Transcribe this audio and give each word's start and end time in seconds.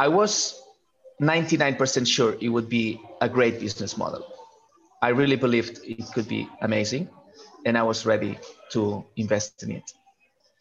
I 0.00 0.08
was 0.08 0.58
99% 1.20 2.06
sure 2.06 2.34
it 2.40 2.48
would 2.48 2.70
be 2.70 3.02
a 3.20 3.28
great 3.28 3.60
business 3.60 3.98
model. 3.98 4.24
I 5.02 5.10
really 5.10 5.36
believed 5.36 5.80
it 5.84 6.06
could 6.14 6.26
be 6.26 6.48
amazing, 6.62 7.10
and 7.66 7.76
I 7.76 7.82
was 7.82 8.06
ready 8.06 8.38
to 8.70 9.04
invest 9.16 9.62
in 9.62 9.72
it. 9.72 9.92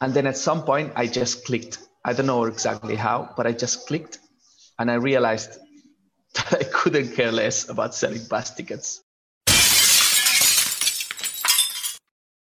And 0.02 0.14
then 0.14 0.28
at 0.28 0.36
some 0.36 0.64
point, 0.64 0.92
I 0.98 1.08
just 1.08 1.46
clicked. 1.46 1.78
I 2.04 2.12
don't 2.12 2.26
know 2.26 2.44
exactly 2.44 2.98
how, 2.98 3.34
but 3.38 3.48
I 3.48 3.54
just 3.54 3.88
clicked, 3.88 4.20
and 4.78 4.92
I 4.92 4.96
realized 4.96 5.58
that 6.34 6.56
I 6.60 6.64
couldn't 6.66 7.16
care 7.16 7.32
less 7.32 7.70
about 7.70 7.96
selling 7.96 8.26
bus 8.30 8.54
tickets. 8.54 9.02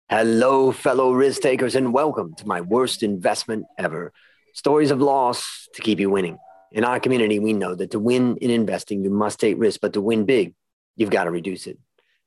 Hello, 0.08 0.72
fellow 0.72 1.12
risk 1.12 1.42
takers, 1.42 1.74
and 1.74 1.92
welcome 1.92 2.34
to 2.36 2.46
my 2.46 2.62
worst 2.62 3.02
investment 3.02 3.66
ever 3.76 4.14
stories 4.54 4.90
of 4.90 5.02
loss 5.02 5.68
to 5.74 5.82
keep 5.82 6.00
you 6.00 6.08
winning. 6.08 6.38
In 6.72 6.84
our 6.84 7.00
community, 7.00 7.38
we 7.38 7.52
know 7.52 7.74
that 7.74 7.92
to 7.92 7.98
win 7.98 8.36
in 8.38 8.50
investing, 8.50 9.02
you 9.02 9.10
must 9.10 9.40
take 9.40 9.56
risk, 9.58 9.80
but 9.80 9.92
to 9.94 10.00
win 10.00 10.24
big, 10.24 10.54
you've 10.96 11.10
got 11.10 11.24
to 11.24 11.30
reduce 11.30 11.66
it. 11.66 11.78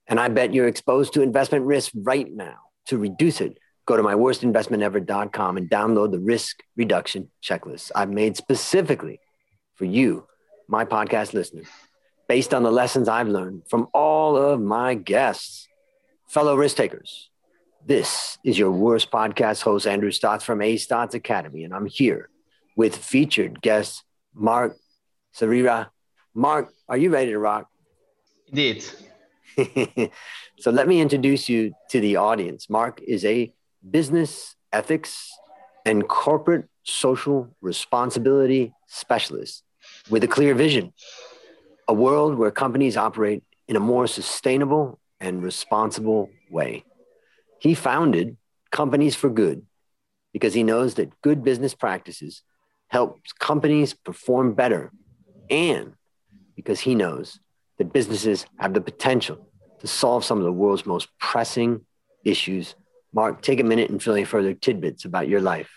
And 0.08 0.20
I 0.20 0.28
bet 0.30 0.54
you're 0.54 0.68
exposed 0.68 1.14
to 1.14 1.22
investment 1.22 1.66
risk 1.66 1.92
right 1.96 2.32
now. 2.32 2.56
To 2.88 2.98
reduce 2.98 3.42
it, 3.42 3.60
go 3.86 3.96
to 3.96 4.02
myworstinvestmentever.com 4.02 5.58
and 5.58 5.70
download 5.70 6.12
the 6.12 6.20
risk 6.20 6.64
reduction 6.76 7.30
checklist 7.44 7.92
I've 7.94 8.10
made 8.10 8.36
specifically 8.36 9.20
for 9.76 9.86
you, 9.86 10.26
my 10.68 10.86
podcast 10.86 11.34
listener, 11.34 11.64
based 12.28 12.54
on 12.54 12.64
the 12.64 12.72
lessons 12.72 13.08
I've 13.08 13.28
learned 13.28 13.64
from 13.70 13.88
all 13.94 14.38
of 14.38 14.60
my 14.60 14.96
guests, 14.96 15.68
fellow 16.28 16.56
risk 16.56 16.78
takers 16.78 17.30
this 17.86 18.38
is 18.44 18.60
your 18.60 18.72
worst 18.72 19.10
podcast 19.10 19.62
host, 19.64 19.88
Andrew 19.88 20.12
Stotz 20.12 20.44
from 20.44 20.62
A 20.62 20.76
Stotz 20.76 21.14
Academy, 21.14 21.64
and 21.64 21.74
I'm 21.74 21.86
here 21.86 22.30
with 22.76 22.96
featured 22.96 23.62
guest 23.62 24.04
Mark 24.40 24.78
Sarira. 25.36 25.90
Mark, 26.34 26.72
are 26.88 26.98
you 26.98 27.10
ready 27.10 27.32
to 27.32 27.40
rock? 27.40 27.68
Indeed. 28.48 28.86
so 30.60 30.72
let 30.72 30.88
me 30.88 31.02
introduce 31.02 31.50
you 31.50 31.74
to 31.90 32.00
the 32.00 32.16
audience. 32.16 32.70
Mark 32.70 33.02
is 33.06 33.26
a 33.26 33.54
business 33.88 34.56
ethics 34.72 35.30
and 35.86 36.08
corporate 36.08 36.70
social 36.84 37.50
responsibility 37.62 38.74
specialist 38.88 39.64
with 40.10 40.24
a 40.24 40.28
clear 40.28 40.56
vision, 40.56 40.94
a 41.88 41.94
world 41.94 42.38
where 42.38 42.52
companies 42.52 42.98
operate 42.98 43.44
in 43.68 43.76
a 43.76 43.80
more 43.80 44.08
sustainable 44.08 45.00
and 45.20 45.44
responsible 45.44 46.30
way. 46.50 46.84
He 47.60 47.74
founded 47.74 48.38
Companies 48.72 49.16
for 49.16 49.30
Good 49.30 49.66
because 50.32 50.54
he 50.54 50.64
knows 50.64 50.94
that 50.96 51.22
good 51.22 51.44
business 51.44 51.74
practices 51.74 52.44
helps 52.90 53.32
companies 53.34 53.94
perform 53.94 54.54
better 54.54 54.92
and 55.50 55.94
because 56.56 56.80
he 56.82 56.94
knows 56.94 57.40
that 57.78 57.94
businesses 57.94 58.46
have 58.58 58.74
the 58.74 58.82
potential 58.82 59.48
to 59.80 59.88
solve 59.88 60.26
some 60.26 60.38
of 60.38 60.44
the 60.44 60.52
world's 60.52 60.86
most 60.86 61.08
pressing 61.20 61.86
issues. 62.26 62.76
Mark, 63.14 63.42
take 63.42 63.60
a 63.60 63.64
minute 63.64 63.90
and 63.90 64.04
fill 64.04 64.16
in 64.16 64.26
further 64.26 64.54
tidbits 64.54 65.06
about 65.06 65.28
your 65.28 65.42
life. 65.42 65.70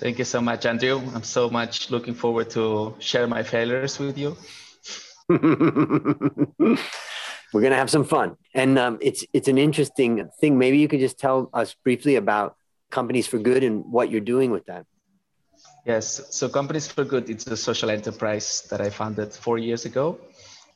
Thank 0.00 0.18
you 0.18 0.24
so 0.24 0.40
much, 0.40 0.66
Andrew. 0.66 1.00
I'm 1.14 1.22
so 1.22 1.48
much 1.50 1.90
looking 1.90 2.14
forward 2.14 2.50
to 2.50 2.94
share 2.98 3.26
my 3.26 3.42
failures 3.42 3.98
with 3.98 4.18
you. 4.18 4.36
we're 7.52 7.60
going 7.60 7.70
to 7.70 7.76
have 7.76 7.90
some 7.90 8.04
fun. 8.04 8.36
And 8.54 8.78
um, 8.78 8.98
it's 9.00 9.24
it's 9.32 9.48
an 9.48 9.58
interesting 9.58 10.28
thing. 10.40 10.58
Maybe 10.58 10.78
you 10.78 10.88
could 10.88 11.00
just 11.00 11.18
tell 11.18 11.50
us 11.52 11.74
briefly 11.84 12.16
about 12.16 12.56
Companies 12.90 13.26
for 13.26 13.38
Good 13.38 13.64
and 13.64 13.84
what 13.84 14.10
you're 14.10 14.20
doing 14.20 14.50
with 14.50 14.66
that. 14.66 14.86
Yes, 15.84 16.20
so 16.30 16.48
Companies 16.48 16.86
for 16.86 17.04
Good 17.04 17.30
it's 17.30 17.46
a 17.46 17.56
social 17.56 17.90
enterprise 17.90 18.66
that 18.70 18.80
I 18.80 18.90
founded 18.90 19.32
four 19.32 19.58
years 19.58 19.84
ago 19.84 20.18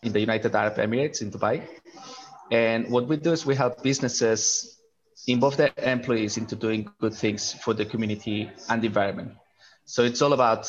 in 0.02 0.12
the 0.12 0.20
United 0.20 0.54
Arab 0.54 0.76
Emirates 0.76 1.20
in 1.20 1.30
Dubai. 1.30 1.62
And 2.50 2.90
what 2.90 3.08
we 3.08 3.16
do 3.16 3.32
is 3.32 3.44
we 3.44 3.54
help 3.54 3.82
businesses 3.82 4.78
involve 5.26 5.56
their 5.56 5.72
employees 5.76 6.36
into 6.36 6.56
doing 6.56 6.90
good 7.00 7.14
things 7.14 7.52
for 7.52 7.74
the 7.74 7.84
community 7.84 8.50
and 8.68 8.82
the 8.82 8.86
environment. 8.86 9.32
So 9.84 10.02
it's 10.02 10.22
all 10.22 10.32
about 10.32 10.68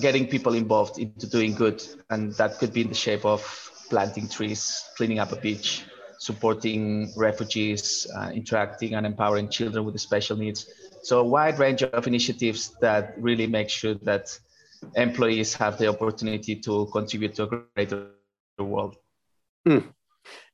getting 0.00 0.26
people 0.26 0.54
involved 0.54 0.98
into 0.98 1.26
doing 1.28 1.54
good, 1.54 1.82
and 2.10 2.32
that 2.34 2.58
could 2.58 2.72
be 2.72 2.82
in 2.82 2.88
the 2.88 2.94
shape 2.94 3.24
of 3.24 3.42
planting 3.88 4.28
trees, 4.28 4.82
cleaning 4.96 5.18
up 5.18 5.32
a 5.32 5.36
beach, 5.36 5.84
supporting 6.18 7.12
refugees, 7.16 8.06
uh, 8.16 8.30
interacting 8.34 8.94
and 8.94 9.06
empowering 9.06 9.48
children 9.48 9.84
with 9.84 9.98
special 10.00 10.36
needs. 10.36 10.66
So 11.02 11.20
a 11.20 11.24
wide 11.24 11.58
range 11.58 11.82
of 11.82 12.06
initiatives 12.06 12.76
that 12.80 13.14
really 13.16 13.46
make 13.46 13.68
sure 13.68 13.94
that 14.02 14.38
employees 14.94 15.54
have 15.54 15.78
the 15.78 15.88
opportunity 15.88 16.56
to 16.56 16.86
contribute 16.92 17.34
to 17.36 17.42
a 17.44 17.46
greater 17.46 18.08
world. 18.58 18.96
Hmm. 19.64 19.78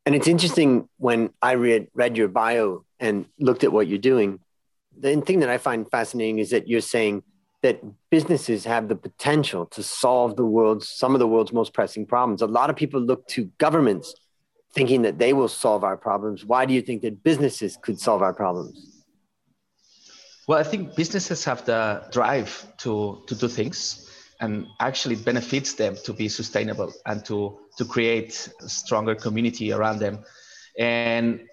And 0.04 0.14
it's 0.14 0.28
interesting 0.28 0.88
when 0.98 1.30
I 1.40 1.52
read 1.52 1.88
read 1.94 2.16
your 2.16 2.28
bio 2.28 2.84
and 2.98 3.26
looked 3.38 3.64
at 3.64 3.72
what 3.72 3.86
you're 3.86 3.98
doing. 3.98 4.40
The 4.98 5.20
thing 5.20 5.40
that 5.40 5.48
I 5.48 5.58
find 5.58 5.88
fascinating 5.90 6.38
is 6.38 6.50
that 6.50 6.68
you're 6.68 6.80
saying 6.80 7.22
that 7.62 7.80
businesses 8.10 8.64
have 8.64 8.88
the 8.88 8.96
potential 8.96 9.66
to 9.66 9.82
solve 9.82 10.36
the 10.36 10.44
world's 10.44 10.88
some 10.88 11.14
of 11.14 11.20
the 11.20 11.28
world's 11.28 11.52
most 11.52 11.72
pressing 11.72 12.06
problems. 12.06 12.42
A 12.42 12.46
lot 12.46 12.68
of 12.68 12.76
people 12.76 13.00
look 13.00 13.26
to 13.28 13.44
governments 13.58 14.14
thinking 14.74 15.02
that 15.02 15.18
they 15.18 15.32
will 15.32 15.48
solve 15.48 15.84
our 15.84 15.96
problems. 15.96 16.44
Why 16.44 16.64
do 16.64 16.72
you 16.72 16.82
think 16.82 17.02
that 17.02 17.22
businesses 17.22 17.76
could 17.80 18.00
solve 18.00 18.22
our 18.22 18.32
problems? 18.32 19.04
Well, 20.48 20.58
I 20.58 20.64
think 20.64 20.96
businesses 20.96 21.44
have 21.44 21.64
the 21.64 22.04
drive 22.10 22.66
to, 22.78 23.22
to 23.26 23.34
do 23.34 23.48
things 23.48 24.10
and 24.42 24.66
actually 24.80 25.14
it 25.14 25.24
benefits 25.24 25.74
them 25.74 25.96
to 26.04 26.12
be 26.12 26.28
sustainable 26.28 26.92
and 27.06 27.24
to, 27.24 27.58
to 27.78 27.84
create 27.84 28.48
a 28.60 28.68
stronger 28.68 29.14
community 29.14 29.72
around 29.72 30.00
them. 30.00 30.24
And 30.76 31.46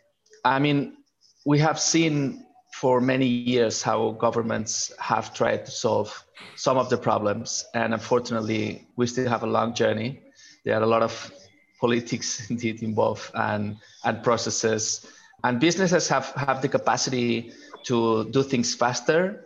I 0.44 0.57
mean, 0.57 0.97
we 1.46 1.59
have 1.59 1.80
seen 1.80 2.46
for 2.74 3.00
many 3.00 3.28
years 3.28 3.84
how 3.84 4.12
governments 4.12 4.91
have 5.00 5.34
tried 5.36 5.66
to 5.66 5.72
solve 5.72 6.24
some 6.56 6.78
of 6.78 6.90
the 6.90 6.97
problems. 6.97 7.63
And 7.75 7.94
unfortunately, 7.94 8.88
we 8.96 9.06
still 9.06 9.30
have 9.30 9.44
a 9.44 9.47
long 9.47 9.75
journey. 9.75 10.22
There 10.66 10.75
are 10.75 10.84
a 10.84 10.88
lot 10.88 11.03
of 11.03 11.31
politics 11.79 12.50
indeed 12.50 12.84
involved 12.84 13.31
and, 13.34 13.78
and 14.03 14.23
processes. 14.23 15.06
And 15.44 15.59
businesses 15.59 16.07
have, 16.09 16.28
have 16.35 16.62
the 16.62 16.67
capacity 16.67 17.53
to 17.85 18.29
do 18.29 18.44
things 18.44 18.75
faster. 18.75 19.45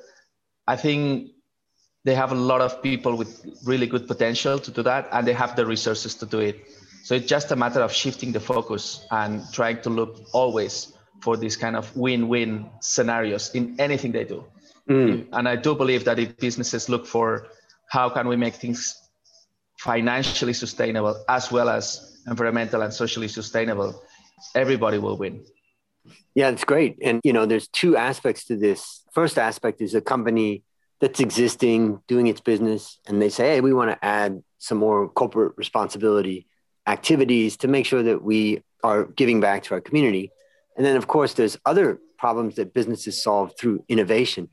I 0.68 0.76
think 0.76 1.32
they 2.04 2.16
have 2.16 2.32
a 2.32 2.36
lot 2.36 2.62
of 2.62 2.82
people 2.82 3.16
with 3.16 3.46
really 3.66 3.88
good 3.88 4.08
potential 4.08 4.60
to 4.60 4.72
do 4.72 4.84
that, 4.84 5.08
and 5.12 5.28
they 5.28 5.34
have 5.34 5.56
the 5.56 5.66
resources 5.66 6.16
to 6.16 6.26
do 6.26 6.40
it. 6.40 6.68
So 7.04 7.16
it's 7.16 7.28
just 7.28 7.52
a 7.52 7.56
matter 7.56 7.82
of 7.82 7.92
shifting 7.92 8.32
the 8.32 8.40
focus 8.40 9.06
and 9.12 9.44
trying 9.52 9.82
to 9.82 9.90
look 9.90 10.22
always 10.34 10.94
for 11.22 11.38
these 11.38 11.56
kind 11.56 11.76
of 11.76 11.96
win-win 11.96 12.70
scenarios 12.82 13.54
in 13.54 13.80
anything 13.80 14.12
they 14.12 14.26
do. 14.26 14.44
Mm. 14.90 15.28
And 15.32 15.48
I 15.48 15.56
do 15.56 15.76
believe 15.76 16.06
that 16.06 16.20
if 16.20 16.38
businesses 16.38 16.90
look 16.90 17.06
for 17.06 17.48
how 17.88 18.10
can 18.10 18.28
we 18.28 18.36
make 18.36 18.56
things 18.56 19.00
financially 19.78 20.54
sustainable 20.54 21.24
as 21.28 21.52
well 21.52 21.70
as 21.70 22.13
environmental 22.28 22.82
and 22.82 22.94
socially 22.94 23.28
sustainable, 23.28 24.04
everybody 24.56 24.98
will 24.98 25.18
win. 25.18 25.44
Yeah, 26.36 26.50
it's 26.50 26.64
great. 26.64 26.98
And 27.02 27.22
you 27.24 27.34
know, 27.34 27.46
there's 27.46 27.68
two 27.68 27.96
aspects 27.96 28.46
to 28.46 28.56
this. 28.56 29.04
First 29.14 29.38
aspect 29.38 29.82
is 29.82 29.96
a 29.96 30.02
company 30.02 30.64
that's 31.00 31.20
existing, 31.20 32.00
doing 32.08 32.28
its 32.28 32.42
business, 32.42 33.00
and 33.08 33.22
they 33.22 33.30
say, 33.30 33.56
hey, 33.56 33.62
we 33.62 33.74
want 33.74 33.92
to 33.92 34.06
add 34.06 34.42
some 34.58 34.78
more 34.78 35.10
corporate 35.10 35.54
responsibility 35.58 36.48
activities 36.88 37.58
to 37.58 37.68
make 37.68 37.86
sure 37.86 38.04
that 38.04 38.24
we 38.24 38.64
are 38.84 39.06
giving 39.06 39.40
back 39.40 39.64
to 39.64 39.74
our 39.74 39.82
community. 39.82 40.32
And 40.76 40.86
then, 40.86 40.96
of 40.96 41.08
course, 41.08 41.34
there's 41.34 41.58
other 41.66 42.00
problems 42.18 42.56
that 42.56 42.74
businesses 42.74 43.22
solve 43.22 43.54
through 43.60 43.84
innovation. 43.88 44.50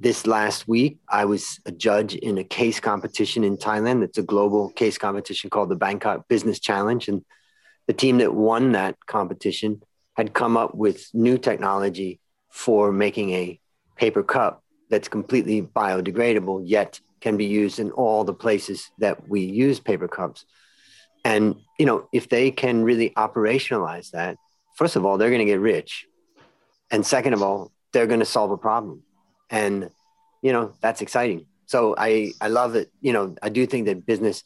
This 0.00 0.28
last 0.28 0.68
week, 0.68 0.98
I 1.08 1.24
was 1.24 1.58
a 1.66 1.72
judge 1.72 2.14
in 2.14 2.38
a 2.38 2.44
case 2.44 2.78
competition 2.78 3.42
in 3.42 3.56
Thailand. 3.56 4.04
It's 4.04 4.16
a 4.16 4.22
global 4.22 4.70
case 4.70 4.96
competition 4.96 5.50
called 5.50 5.70
the 5.70 5.76
Bangkok 5.76 6.28
Business 6.28 6.60
Challenge. 6.60 7.08
And 7.08 7.24
the 7.88 7.92
team 7.92 8.18
that 8.18 8.32
won 8.32 8.72
that 8.72 8.94
competition 9.06 9.82
had 10.14 10.34
come 10.34 10.56
up 10.56 10.72
with 10.72 11.08
new 11.12 11.36
technology 11.36 12.20
for 12.48 12.92
making 12.92 13.30
a 13.30 13.58
paper 13.96 14.22
cup 14.22 14.62
that's 14.88 15.08
completely 15.08 15.62
biodegradable, 15.62 16.62
yet 16.64 17.00
can 17.20 17.36
be 17.36 17.46
used 17.46 17.80
in 17.80 17.90
all 17.90 18.22
the 18.22 18.32
places 18.32 18.92
that 18.98 19.28
we 19.28 19.40
use 19.40 19.80
paper 19.80 20.06
cups. 20.06 20.44
And, 21.24 21.56
you 21.76 21.86
know, 21.86 22.08
if 22.12 22.28
they 22.28 22.52
can 22.52 22.84
really 22.84 23.10
operationalize 23.10 24.12
that, 24.12 24.36
first 24.76 24.94
of 24.94 25.04
all, 25.04 25.18
they're 25.18 25.30
going 25.30 25.40
to 25.40 25.44
get 25.44 25.58
rich. 25.58 26.06
And 26.88 27.04
second 27.04 27.32
of 27.32 27.42
all, 27.42 27.72
they're 27.92 28.06
going 28.06 28.20
to 28.20 28.26
solve 28.26 28.52
a 28.52 28.56
problem. 28.56 29.02
And, 29.50 29.90
you 30.42 30.52
know, 30.52 30.72
that's 30.80 31.00
exciting. 31.00 31.46
So 31.66 31.94
I, 31.96 32.32
I 32.40 32.48
love 32.48 32.74
it. 32.74 32.90
You 33.00 33.12
know, 33.12 33.34
I 33.42 33.48
do 33.48 33.66
think 33.66 33.86
that 33.86 34.06
business 34.06 34.42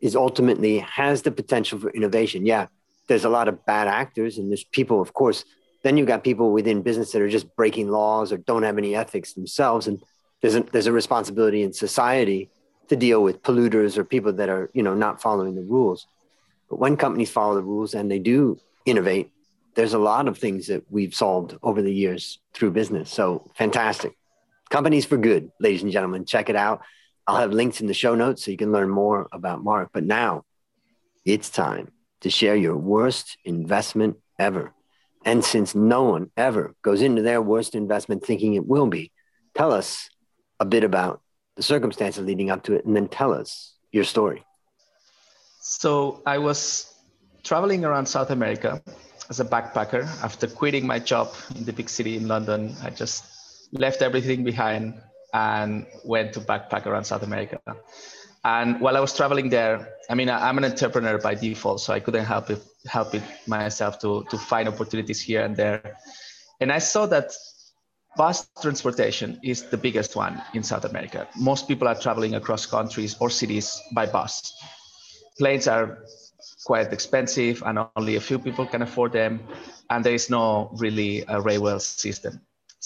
is 0.00 0.14
ultimately 0.14 0.78
has 0.78 1.22
the 1.22 1.30
potential 1.30 1.78
for 1.78 1.90
innovation. 1.90 2.44
Yeah, 2.44 2.66
there's 3.08 3.24
a 3.24 3.30
lot 3.30 3.48
of 3.48 3.64
bad 3.64 3.88
actors 3.88 4.38
and 4.38 4.50
there's 4.50 4.64
people, 4.64 5.00
of 5.00 5.12
course, 5.12 5.44
then 5.82 5.96
you've 5.96 6.08
got 6.08 6.24
people 6.24 6.52
within 6.52 6.82
business 6.82 7.12
that 7.12 7.22
are 7.22 7.28
just 7.28 7.54
breaking 7.54 7.88
laws 7.88 8.32
or 8.32 8.38
don't 8.38 8.64
have 8.64 8.78
any 8.78 8.94
ethics 8.94 9.34
themselves. 9.34 9.86
And 9.86 10.02
there's 10.40 10.56
a, 10.56 10.60
there's 10.60 10.86
a 10.86 10.92
responsibility 10.92 11.62
in 11.62 11.72
society 11.72 12.50
to 12.88 12.96
deal 12.96 13.22
with 13.22 13.42
polluters 13.42 13.96
or 13.96 14.04
people 14.04 14.32
that 14.34 14.48
are, 14.48 14.70
you 14.74 14.82
know, 14.82 14.94
not 14.94 15.22
following 15.22 15.54
the 15.54 15.62
rules. 15.62 16.06
But 16.68 16.78
when 16.78 16.96
companies 16.96 17.30
follow 17.30 17.54
the 17.54 17.62
rules 17.62 17.94
and 17.94 18.10
they 18.10 18.18
do 18.18 18.58
innovate, 18.84 19.30
there's 19.76 19.94
a 19.94 19.98
lot 19.98 20.26
of 20.26 20.38
things 20.38 20.66
that 20.66 20.84
we've 20.90 21.14
solved 21.14 21.56
over 21.62 21.82
the 21.82 21.92
years 21.92 22.38
through 22.52 22.72
business. 22.72 23.10
So 23.10 23.50
fantastic. 23.54 24.16
Companies 24.70 25.04
for 25.04 25.16
Good, 25.16 25.50
ladies 25.60 25.82
and 25.82 25.92
gentlemen, 25.92 26.24
check 26.24 26.48
it 26.48 26.56
out. 26.56 26.82
I'll 27.26 27.36
have 27.36 27.52
links 27.52 27.80
in 27.80 27.86
the 27.86 27.94
show 27.94 28.14
notes 28.14 28.44
so 28.44 28.50
you 28.50 28.56
can 28.56 28.72
learn 28.72 28.88
more 28.88 29.28
about 29.32 29.62
Mark. 29.62 29.90
But 29.92 30.04
now 30.04 30.44
it's 31.24 31.50
time 31.50 31.92
to 32.20 32.30
share 32.30 32.56
your 32.56 32.76
worst 32.76 33.36
investment 33.44 34.16
ever. 34.38 34.72
And 35.24 35.44
since 35.44 35.74
no 35.74 36.04
one 36.04 36.30
ever 36.36 36.74
goes 36.82 37.02
into 37.02 37.22
their 37.22 37.42
worst 37.42 37.74
investment 37.74 38.24
thinking 38.24 38.54
it 38.54 38.66
will 38.66 38.86
be, 38.86 39.12
tell 39.54 39.72
us 39.72 40.08
a 40.60 40.64
bit 40.64 40.84
about 40.84 41.20
the 41.56 41.62
circumstances 41.62 42.24
leading 42.24 42.50
up 42.50 42.62
to 42.64 42.74
it 42.74 42.84
and 42.84 42.94
then 42.94 43.08
tell 43.08 43.32
us 43.32 43.74
your 43.90 44.04
story. 44.04 44.44
So 45.60 46.22
I 46.26 46.38
was 46.38 46.94
traveling 47.42 47.84
around 47.84 48.06
South 48.06 48.30
America 48.30 48.80
as 49.28 49.40
a 49.40 49.44
backpacker 49.44 50.04
after 50.22 50.46
quitting 50.46 50.86
my 50.86 51.00
job 51.00 51.34
in 51.56 51.64
the 51.64 51.72
big 51.72 51.88
city 51.88 52.16
in 52.16 52.28
London. 52.28 52.74
I 52.82 52.90
just 52.90 53.35
left 53.72 54.02
everything 54.02 54.44
behind 54.44 54.94
and 55.32 55.86
went 56.04 56.32
to 56.34 56.40
backpack 56.40 56.86
around 56.86 57.04
South 57.04 57.22
America. 57.22 57.60
And 58.44 58.80
while 58.80 58.96
I 58.96 59.00
was 59.00 59.12
traveling 59.14 59.50
there, 59.50 59.94
I 60.08 60.14
mean, 60.14 60.30
I'm 60.30 60.56
an 60.56 60.64
entrepreneur 60.64 61.18
by 61.18 61.34
default, 61.34 61.80
so 61.80 61.92
I 61.92 62.00
couldn't 62.00 62.24
help 62.24 62.48
it 62.50 62.62
help 62.86 63.14
it 63.14 63.22
myself 63.46 63.98
to 64.00 64.24
to 64.30 64.38
find 64.38 64.68
opportunities 64.68 65.20
here 65.20 65.44
and 65.44 65.56
there. 65.56 65.96
And 66.60 66.70
I 66.70 66.78
saw 66.78 67.06
that 67.06 67.32
bus 68.16 68.48
transportation 68.62 69.40
is 69.42 69.64
the 69.64 69.76
biggest 69.76 70.14
one 70.16 70.40
in 70.54 70.62
South 70.62 70.84
America. 70.84 71.28
Most 71.36 71.66
people 71.66 71.88
are 71.88 71.94
traveling 71.94 72.34
across 72.36 72.66
countries 72.66 73.16
or 73.20 73.30
cities 73.30 73.82
by 73.92 74.06
bus. 74.06 74.54
Planes 75.38 75.66
are 75.66 75.98
quite 76.64 76.92
expensive 76.92 77.62
and 77.66 77.78
only 77.96 78.16
a 78.16 78.20
few 78.20 78.38
people 78.38 78.64
can 78.66 78.82
afford 78.82 79.12
them 79.12 79.40
and 79.90 80.04
there 80.04 80.14
is 80.14 80.30
no 80.30 80.70
really 80.78 81.24
a 81.28 81.40
railway 81.40 81.78
system 81.78 82.40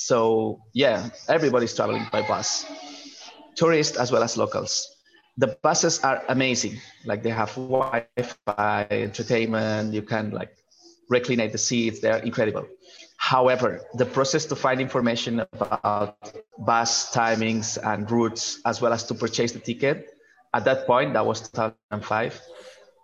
so 0.07 0.61
yeah 0.73 1.11
everybody's 1.29 1.75
traveling 1.75 2.07
by 2.13 2.23
bus. 2.23 2.67
Tourists 3.57 3.97
as 3.97 4.11
well 4.13 4.23
as 4.23 4.37
locals. 4.37 4.89
The 5.37 5.57
buses 5.63 6.01
are 6.01 6.23
amazing. 6.29 6.81
Like 7.05 7.23
they 7.23 7.31
have 7.31 7.55
wi-fi 7.55 8.87
entertainment 8.91 9.93
you 9.93 10.03
can 10.03 10.31
like 10.31 10.57
recline 11.09 11.51
the 11.51 11.59
seats. 11.59 12.01
They're 12.01 12.19
incredible. 12.19 12.67
However 13.19 13.81
the 13.95 14.07
process 14.07 14.45
to 14.47 14.57
find 14.57 14.81
information 14.81 15.41
about 15.41 16.17
bus 16.59 17.13
timings 17.15 17.79
and 17.83 18.11
routes 18.11 18.61
as 18.65 18.81
well 18.81 18.93
as 18.93 19.05
to 19.05 19.15
purchase 19.15 19.53
the 19.53 19.61
ticket 19.61 20.09
at 20.55 20.65
that 20.65 20.87
point 20.87 21.15
that 21.15 21.25
was 21.25 21.49
2005 21.51 22.41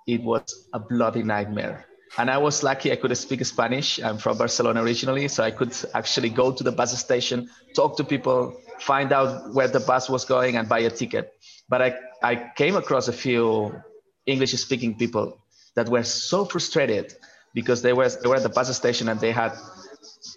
it 0.07 0.23
was 0.23 0.69
a 0.73 0.79
bloody 0.79 1.23
nightmare 1.23 1.87
and 2.19 2.31
I 2.31 2.39
was 2.39 2.63
lucky 2.63 2.93
I 2.93 2.97
could 2.97 3.17
speak 3.17 3.45
Spanish. 3.45 4.01
I'm 4.03 4.19
from 4.19 4.39
Barcelona 4.39 4.83
originally, 4.83 5.29
so 5.29 5.45
I 5.45 5.51
could 5.51 5.75
actually 5.95 6.31
go 6.31 6.53
to 6.53 6.65
the 6.65 6.73
bus 6.73 6.99
station, 6.99 7.51
talk 7.75 7.97
to 7.99 8.05
people, 8.05 8.57
find 8.81 9.13
out 9.13 9.53
where 9.55 9.69
the 9.69 9.81
bus 9.81 10.09
was 10.09 10.25
going, 10.25 10.57
and 10.57 10.69
buy 10.69 10.81
a 10.81 10.91
ticket. 10.91 11.33
But 11.69 11.83
I, 11.83 11.95
I 12.23 12.51
came 12.57 12.77
across 12.77 13.09
a 13.09 13.13
few 13.13 13.83
English 14.25 14.53
speaking 14.53 14.97
people 14.97 15.39
that 15.75 15.89
were 15.89 16.03
so 16.03 16.45
frustrated 16.45 17.15
because 17.55 17.83
they 17.83 17.93
were, 17.93 18.09
they 18.09 18.29
were 18.29 18.37
at 18.37 18.43
the 18.43 18.49
bus 18.49 18.75
station 18.77 19.09
and 19.09 19.21
they 19.21 19.33
had 19.33 19.53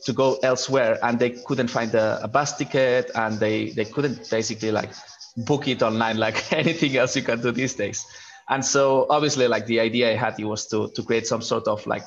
to 0.03 0.13
go 0.13 0.37
elsewhere 0.43 0.97
and 1.03 1.19
they 1.19 1.31
couldn't 1.31 1.69
find 1.69 1.93
a, 1.95 2.19
a 2.23 2.27
bus 2.27 2.57
ticket 2.57 3.11
and 3.15 3.39
they, 3.39 3.69
they 3.71 3.85
couldn't 3.85 4.29
basically 4.29 4.71
like 4.71 4.89
book 5.37 5.67
it 5.67 5.81
online 5.81 6.17
like 6.17 6.51
anything 6.53 6.95
else 6.97 7.15
you 7.15 7.23
can 7.23 7.41
do 7.41 7.51
these 7.51 7.73
days. 7.75 8.05
And 8.49 8.65
so 8.65 9.05
obviously 9.09 9.47
like 9.47 9.67
the 9.67 9.79
idea 9.79 10.11
I 10.11 10.15
had 10.15 10.43
was 10.43 10.65
to, 10.67 10.89
to 10.95 11.03
create 11.03 11.27
some 11.27 11.41
sort 11.41 11.67
of 11.67 11.85
like 11.85 12.03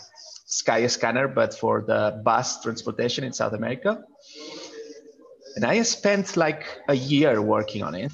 Skyscanner, 0.49 1.33
but 1.33 1.55
for 1.55 1.83
the 1.87 2.21
bus 2.25 2.61
transportation 2.62 3.23
in 3.23 3.33
South 3.33 3.53
America. 3.53 4.03
And 5.55 5.65
I 5.65 5.81
spent 5.83 6.37
like 6.37 6.67
a 6.89 6.94
year 6.94 7.41
working 7.41 7.85
on 7.85 7.94
it. 7.94 8.12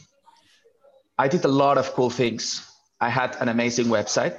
I 1.18 1.28
did 1.28 1.44
a 1.44 1.48
lot 1.48 1.78
of 1.78 1.92
cool 1.94 2.10
things. 2.10 2.64
I 3.00 3.08
had 3.08 3.36
an 3.40 3.48
amazing 3.48 3.86
website, 3.86 4.38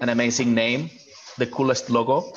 an 0.00 0.08
amazing 0.08 0.54
name, 0.54 0.90
the 1.38 1.46
coolest 1.46 1.90
logo. 1.90 2.32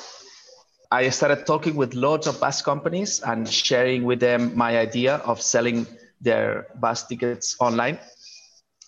I 0.90 1.08
started 1.08 1.44
talking 1.44 1.74
with 1.74 1.94
loads 1.94 2.26
of 2.26 2.38
bus 2.38 2.62
companies 2.62 3.20
and 3.20 3.48
sharing 3.48 4.04
with 4.04 4.20
them 4.20 4.56
my 4.56 4.78
idea 4.78 5.16
of 5.16 5.42
selling 5.42 5.86
their 6.20 6.68
bus 6.78 7.06
tickets 7.06 7.56
online 7.58 7.98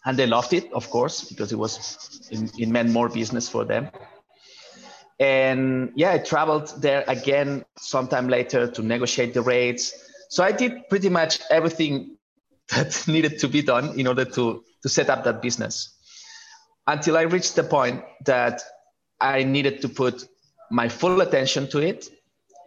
and 0.05 0.19
they 0.19 0.27
loved 0.27 0.53
it, 0.53 0.73
of 0.73 0.91
course, 0.91 1.25
because 1.25 1.53
it 1.53 1.57
was 1.57 2.29
it, 2.31 2.53
it 2.59 2.69
meant 2.69 2.91
more 2.91 3.09
business 3.09 3.49
for 3.49 3.65
them. 3.65 3.91
And 5.19 5.93
yeah, 5.95 6.13
I 6.13 6.19
traveled 6.19 6.73
there 6.83 7.05
again 7.07 7.65
sometime 7.79 8.29
later 8.29 8.67
to 8.71 8.83
negotiate 8.83 9.33
the 9.33 9.43
rates. 9.43 9.95
So 10.29 10.43
I 10.43 10.53
did 10.53 10.89
pretty 10.89 11.09
much 11.09 11.41
everything 11.51 12.17
that 12.71 13.05
needed 13.07 13.39
to 13.41 13.49
be 13.49 13.63
done 13.63 13.99
in 13.99 14.07
order 14.07 14.25
to 14.25 14.63
to 14.83 14.89
set 14.89 15.09
up 15.09 15.25
that 15.25 15.41
business. 15.41 15.95
Until 16.87 17.17
I 17.17 17.23
reached 17.23 17.57
the 17.57 17.63
point 17.63 18.05
that 18.27 18.61
I 19.19 19.45
needed 19.45 19.81
to 19.83 19.89
put 19.89 20.27
my 20.71 20.89
full 20.89 21.21
attention 21.23 21.69
to 21.69 21.79
it 21.79 22.11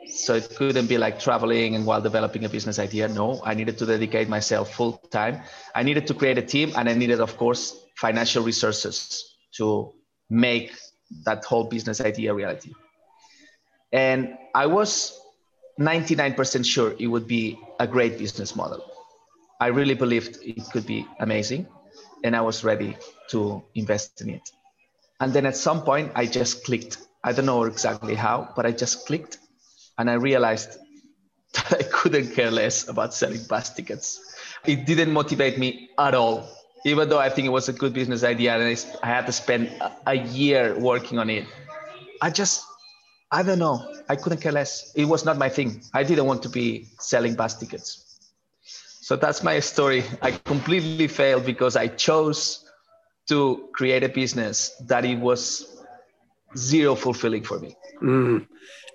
so 0.09 0.35
it 0.35 0.49
couldn't 0.55 0.87
be 0.87 0.97
like 0.97 1.19
traveling 1.19 1.75
and 1.75 1.85
while 1.85 2.01
developing 2.01 2.45
a 2.45 2.49
business 2.49 2.79
idea. 2.79 3.07
No 3.07 3.41
i 3.43 3.53
needed 3.53 3.77
to 3.79 3.85
dedicate 3.85 4.29
myself 4.29 4.73
full 4.73 4.93
time. 5.11 5.41
I 5.75 5.83
needed 5.83 6.07
to 6.07 6.13
create 6.13 6.37
a 6.37 6.41
team 6.41 6.73
and 6.75 6.89
i 6.89 6.93
needed 6.93 7.19
of 7.19 7.37
course 7.37 7.85
financial 7.95 8.43
resources 8.43 9.35
to 9.57 9.93
make 10.29 10.71
that 11.25 11.45
whole 11.45 11.65
business 11.65 12.01
idea 12.01 12.33
reality. 12.33 12.73
And 13.91 14.37
i 14.55 14.65
was 14.65 15.19
99% 15.79 16.65
sure 16.65 16.95
it 16.97 17.07
would 17.07 17.27
be 17.27 17.59
a 17.79 17.85
great 17.85 18.17
business 18.17 18.55
model. 18.55 18.83
I 19.61 19.67
really 19.67 19.93
believed 19.93 20.39
it 20.41 20.63
could 20.71 20.87
be 20.87 21.05
amazing 21.19 21.67
and 22.23 22.35
i 22.35 22.41
was 22.41 22.63
ready 22.63 22.97
to 23.29 23.63
invest 23.75 24.21
in 24.21 24.29
it. 24.29 24.49
And 25.19 25.33
then 25.33 25.45
at 25.45 25.57
some 25.57 25.83
point 25.83 26.11
i 26.15 26.25
just 26.25 26.63
clicked. 26.65 26.97
I 27.23 27.33
don't 27.33 27.45
know 27.45 27.63
exactly 27.63 28.15
how 28.15 28.49
but 28.55 28.65
i 28.65 28.71
just 28.71 29.05
clicked 29.05 29.37
and 29.97 30.09
I 30.09 30.13
realized 30.13 30.77
that 31.53 31.73
I 31.73 31.83
couldn't 31.83 32.33
care 32.33 32.51
less 32.51 32.87
about 32.87 33.13
selling 33.13 33.43
bus 33.43 33.73
tickets. 33.73 34.19
It 34.65 34.85
didn't 34.85 35.11
motivate 35.11 35.57
me 35.57 35.89
at 35.97 36.13
all, 36.13 36.49
even 36.85 37.09
though 37.09 37.19
I 37.19 37.29
think 37.29 37.45
it 37.47 37.51
was 37.51 37.69
a 37.69 37.73
good 37.73 37.93
business 37.93 38.23
idea 38.23 38.57
and 38.57 38.85
I 39.03 39.07
had 39.07 39.25
to 39.25 39.31
spend 39.31 39.71
a 40.05 40.15
year 40.15 40.77
working 40.77 41.19
on 41.19 41.29
it. 41.29 41.45
I 42.21 42.29
just, 42.29 42.63
I 43.31 43.43
don't 43.43 43.59
know, 43.59 43.85
I 44.09 44.15
couldn't 44.15 44.41
care 44.41 44.51
less. 44.51 44.91
It 44.95 45.05
was 45.05 45.25
not 45.25 45.37
my 45.37 45.49
thing. 45.49 45.81
I 45.93 46.03
didn't 46.03 46.25
want 46.25 46.43
to 46.43 46.49
be 46.49 46.87
selling 46.99 47.35
bus 47.35 47.57
tickets. 47.57 48.03
So 49.07 49.15
that's 49.15 49.41
my 49.41 49.59
story. 49.61 50.03
I 50.21 50.31
completely 50.31 51.07
failed 51.07 51.45
because 51.45 51.77
I 51.77 51.87
chose 51.87 52.65
to 53.29 53.69
create 53.73 54.03
a 54.03 54.09
business 54.09 54.75
that 54.87 55.05
it 55.05 55.19
was 55.19 55.81
zero 56.57 56.95
fulfilling 56.95 57.43
for 57.43 57.59
me. 57.59 57.75
Mm. 58.01 58.47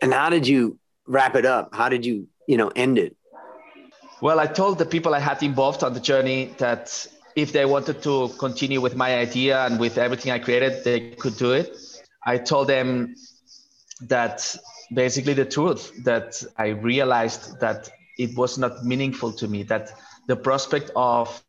And 0.02 0.12
how 0.12 0.30
did 0.30 0.47
you 0.47 0.78
wrap 1.12 1.37
it 1.37 1.45
up? 1.45 1.75
How 1.75 1.88
did 1.88 2.04
you, 2.07 2.26
you 2.47 2.57
know, 2.57 2.69
end 2.75 2.99
it? 2.99 3.16
Well, 4.23 4.40
I 4.40 4.47
told 4.47 4.78
the 4.78 4.87
people 4.87 5.14
I 5.14 5.19
had 5.19 5.42
involved 5.42 5.85
on 5.85 5.92
the 5.92 6.00
journey 6.00 6.54
that 6.59 7.07
if 7.37 7.52
they 7.52 7.64
wanted 7.66 8.02
to 8.02 8.31
continue 8.38 8.81
with 8.81 8.97
my 8.97 9.16
idea 9.16 9.66
and 9.66 9.78
with 9.78 9.99
everything 9.99 10.33
I 10.33 10.38
created, 10.38 10.85
they 10.85 11.11
could 11.11 11.37
do 11.37 11.52
it. 11.52 11.76
I 12.25 12.38
told 12.38 12.69
them 12.69 13.14
that 14.09 14.57
basically 14.95 15.35
the 15.35 15.45
truth 15.45 15.92
that 16.04 16.42
I 16.57 16.69
realized 16.69 17.61
that 17.61 17.90
it 18.19 18.37
was 18.37 18.59
not 18.59 18.85
meaningful 18.85 19.33
to 19.33 19.49
me, 19.49 19.64
that 19.64 19.90
the 20.28 20.37
prospect 20.37 20.90
of 20.97 21.42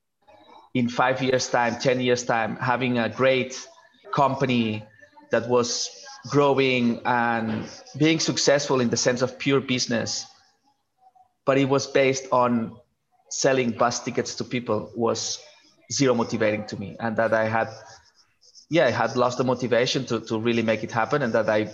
in 0.73 0.89
five 0.89 1.21
years' 1.21 1.47
time, 1.47 1.77
10 1.79 2.01
years' 2.01 2.23
time, 2.23 2.55
having 2.57 2.97
a 2.97 3.07
great 3.07 3.67
company 4.13 4.83
that 5.31 5.47
was 5.47 5.89
growing 6.29 7.01
and 7.05 7.67
being 7.97 8.19
successful 8.19 8.79
in 8.79 8.89
the 8.89 8.97
sense 8.97 9.21
of 9.21 9.37
pure 9.37 9.59
business 9.59 10.25
but 11.45 11.57
it 11.57 11.67
was 11.67 11.87
based 11.87 12.27
on 12.31 12.75
selling 13.29 13.71
bus 13.71 14.03
tickets 14.03 14.35
to 14.35 14.43
people 14.43 14.91
was 14.95 15.39
zero 15.91 16.13
motivating 16.13 16.65
to 16.65 16.79
me 16.79 16.95
and 16.99 17.17
that 17.17 17.33
i 17.33 17.47
had 17.47 17.67
yeah 18.69 18.85
i 18.85 18.91
had 18.91 19.15
lost 19.15 19.37
the 19.37 19.43
motivation 19.43 20.05
to, 20.05 20.19
to 20.21 20.39
really 20.39 20.61
make 20.61 20.83
it 20.83 20.91
happen 20.91 21.21
and 21.23 21.33
that 21.33 21.49
i 21.49 21.69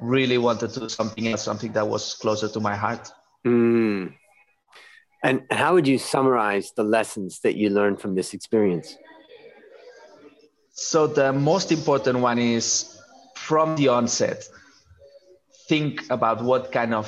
really 0.00 0.38
wanted 0.38 0.70
to 0.70 0.80
do 0.80 0.88
something 0.88 1.28
else 1.28 1.42
something 1.42 1.72
that 1.72 1.86
was 1.86 2.14
closer 2.14 2.48
to 2.48 2.60
my 2.60 2.76
heart 2.76 3.10
mm. 3.46 4.12
and 5.22 5.42
how 5.50 5.72
would 5.72 5.88
you 5.88 5.98
summarize 5.98 6.72
the 6.76 6.84
lessons 6.84 7.40
that 7.40 7.56
you 7.56 7.70
learned 7.70 8.00
from 8.00 8.14
this 8.14 8.34
experience 8.34 8.96
so 10.72 11.06
the 11.06 11.32
most 11.32 11.72
important 11.72 12.18
one 12.18 12.38
is 12.38 13.00
from 13.36 13.76
the 13.76 13.88
onset 13.88 14.48
think 15.68 16.04
about 16.10 16.42
what 16.42 16.72
kind 16.72 16.94
of 16.94 17.06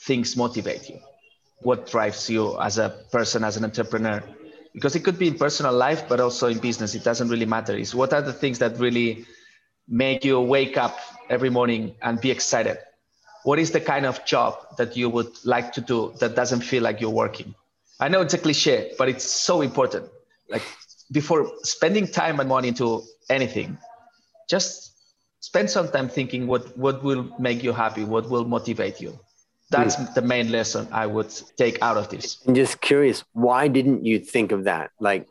things 0.00 0.36
motivate 0.36 0.88
you 0.88 0.98
what 1.62 1.90
drives 1.90 2.30
you 2.30 2.58
as 2.60 2.78
a 2.78 2.88
person 3.12 3.44
as 3.44 3.56
an 3.56 3.64
entrepreneur 3.64 4.22
because 4.72 4.94
it 4.94 5.00
could 5.00 5.18
be 5.18 5.28
in 5.28 5.36
personal 5.36 5.72
life, 5.72 6.08
but 6.08 6.20
also 6.20 6.48
in 6.48 6.58
business. 6.58 6.94
It 6.94 7.04
doesn't 7.04 7.28
really 7.28 7.46
matter. 7.46 7.76
Is 7.76 7.94
what 7.94 8.12
are 8.12 8.22
the 8.22 8.32
things 8.32 8.58
that 8.60 8.78
really 8.78 9.26
make 9.88 10.24
you 10.24 10.40
wake 10.40 10.76
up 10.76 10.98
every 11.28 11.50
morning 11.50 11.94
and 12.02 12.20
be 12.20 12.30
excited? 12.30 12.78
What 13.42 13.58
is 13.58 13.70
the 13.70 13.80
kind 13.80 14.06
of 14.06 14.24
job 14.24 14.58
that 14.76 14.96
you 14.96 15.08
would 15.08 15.32
like 15.44 15.72
to 15.72 15.80
do 15.80 16.14
that 16.20 16.34
doesn't 16.34 16.60
feel 16.60 16.82
like 16.82 17.00
you're 17.00 17.10
working? 17.10 17.54
I 17.98 18.08
know 18.08 18.20
it's 18.20 18.34
a 18.34 18.38
cliche, 18.38 18.92
but 18.98 19.08
it's 19.08 19.24
so 19.24 19.62
important. 19.62 20.08
Like 20.48 20.62
before 21.10 21.50
spending 21.62 22.06
time 22.06 22.38
and 22.38 22.48
money 22.48 22.68
into 22.68 23.02
anything, 23.28 23.78
just 24.48 24.89
spend 25.40 25.70
some 25.70 25.88
time 25.88 26.08
thinking 26.08 26.46
what, 26.46 26.76
what 26.76 27.02
will 27.02 27.34
make 27.38 27.62
you 27.62 27.72
happy, 27.72 28.04
what 28.04 28.28
will 28.30 28.44
motivate 28.44 29.00
you. 29.00 29.18
That's 29.70 29.96
mm. 29.96 30.14
the 30.14 30.22
main 30.22 30.50
lesson 30.50 30.88
I 30.92 31.06
would 31.06 31.32
take 31.56 31.80
out 31.82 31.96
of 31.96 32.08
this. 32.08 32.38
I'm 32.46 32.54
just 32.54 32.80
curious, 32.80 33.24
why 33.32 33.68
didn't 33.68 34.04
you 34.04 34.18
think 34.18 34.52
of 34.52 34.64
that? 34.64 34.90
Like, 35.00 35.26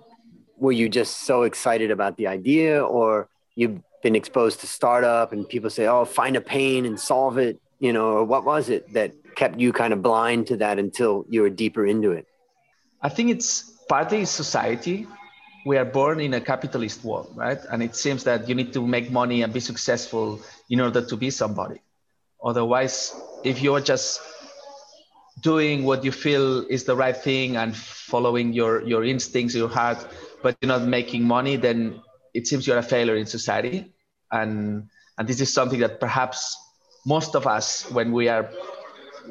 were 0.58 0.72
you 0.72 0.90
just 0.90 1.22
so 1.22 1.44
excited 1.44 1.92
about 1.92 2.18
the 2.18 2.28
idea, 2.28 2.84
or 2.84 3.30
you've 3.56 3.80
been 4.02 4.16
exposed 4.16 4.62
to 4.62 4.68
startup 4.68 5.32
and 5.32 5.48
people 5.48 5.70
say, 5.70 5.88
oh, 5.88 6.06
find 6.06 6.36
a 6.36 6.42
pain 6.42 6.86
and 6.86 7.00
solve 7.00 7.38
it? 7.38 7.60
You 7.80 7.94
know, 7.94 8.12
or 8.12 8.24
what 8.26 8.44
was 8.44 8.70
it 8.70 8.92
that 8.94 9.14
kept 9.36 9.60
you 9.60 9.72
kind 9.72 9.94
of 9.94 10.02
blind 10.02 10.48
to 10.48 10.58
that 10.58 10.80
until 10.80 11.26
you 11.30 11.42
were 11.42 11.50
deeper 11.50 11.86
into 11.86 12.12
it? 12.12 12.26
I 13.02 13.08
think 13.08 13.30
it's 13.30 13.72
partly 13.88 14.26
society 14.26 15.08
we 15.70 15.78
are 15.78 15.86
born 15.86 16.20
in 16.20 16.34
a 16.34 16.42
capitalist 16.42 17.04
world, 17.04 17.32
right? 17.36 17.60
And 17.72 17.84
it 17.84 17.96
seems 17.96 18.24
that 18.24 18.50
you 18.50 18.56
need 18.56 18.74
to 18.74 18.82
make 18.88 19.12
money 19.12 19.44
and 19.44 19.54
be 19.54 19.60
successful 19.60 20.42
in 20.68 20.82
order 20.82 21.06
to 21.06 21.16
be 21.16 21.30
somebody. 21.30 21.80
Otherwise, 22.44 23.14
if 23.44 23.62
you're 23.62 23.80
just 23.80 24.20
doing 25.42 25.84
what 25.84 26.04
you 26.04 26.12
feel 26.12 26.66
is 26.76 26.86
the 26.86 26.96
right 26.96 27.16
thing 27.16 27.56
and 27.56 27.78
following 27.78 28.52
your, 28.52 28.82
your 28.82 29.04
instincts, 29.04 29.54
your 29.54 29.70
heart, 29.70 30.00
but 30.42 30.58
you're 30.60 30.74
not 30.76 30.88
making 30.88 31.24
money, 31.24 31.56
then 31.56 32.02
it 32.34 32.48
seems 32.48 32.66
you're 32.66 32.80
a 32.80 32.90
failure 32.96 33.16
in 33.16 33.28
society. 33.28 33.94
And, 34.32 34.90
and 35.20 35.28
this 35.28 35.40
is 35.40 35.54
something 35.54 35.82
that 35.82 36.00
perhaps 36.00 36.58
most 37.06 37.36
of 37.36 37.46
us, 37.46 37.88
when 37.92 38.12
we 38.12 38.28
are 38.28 38.50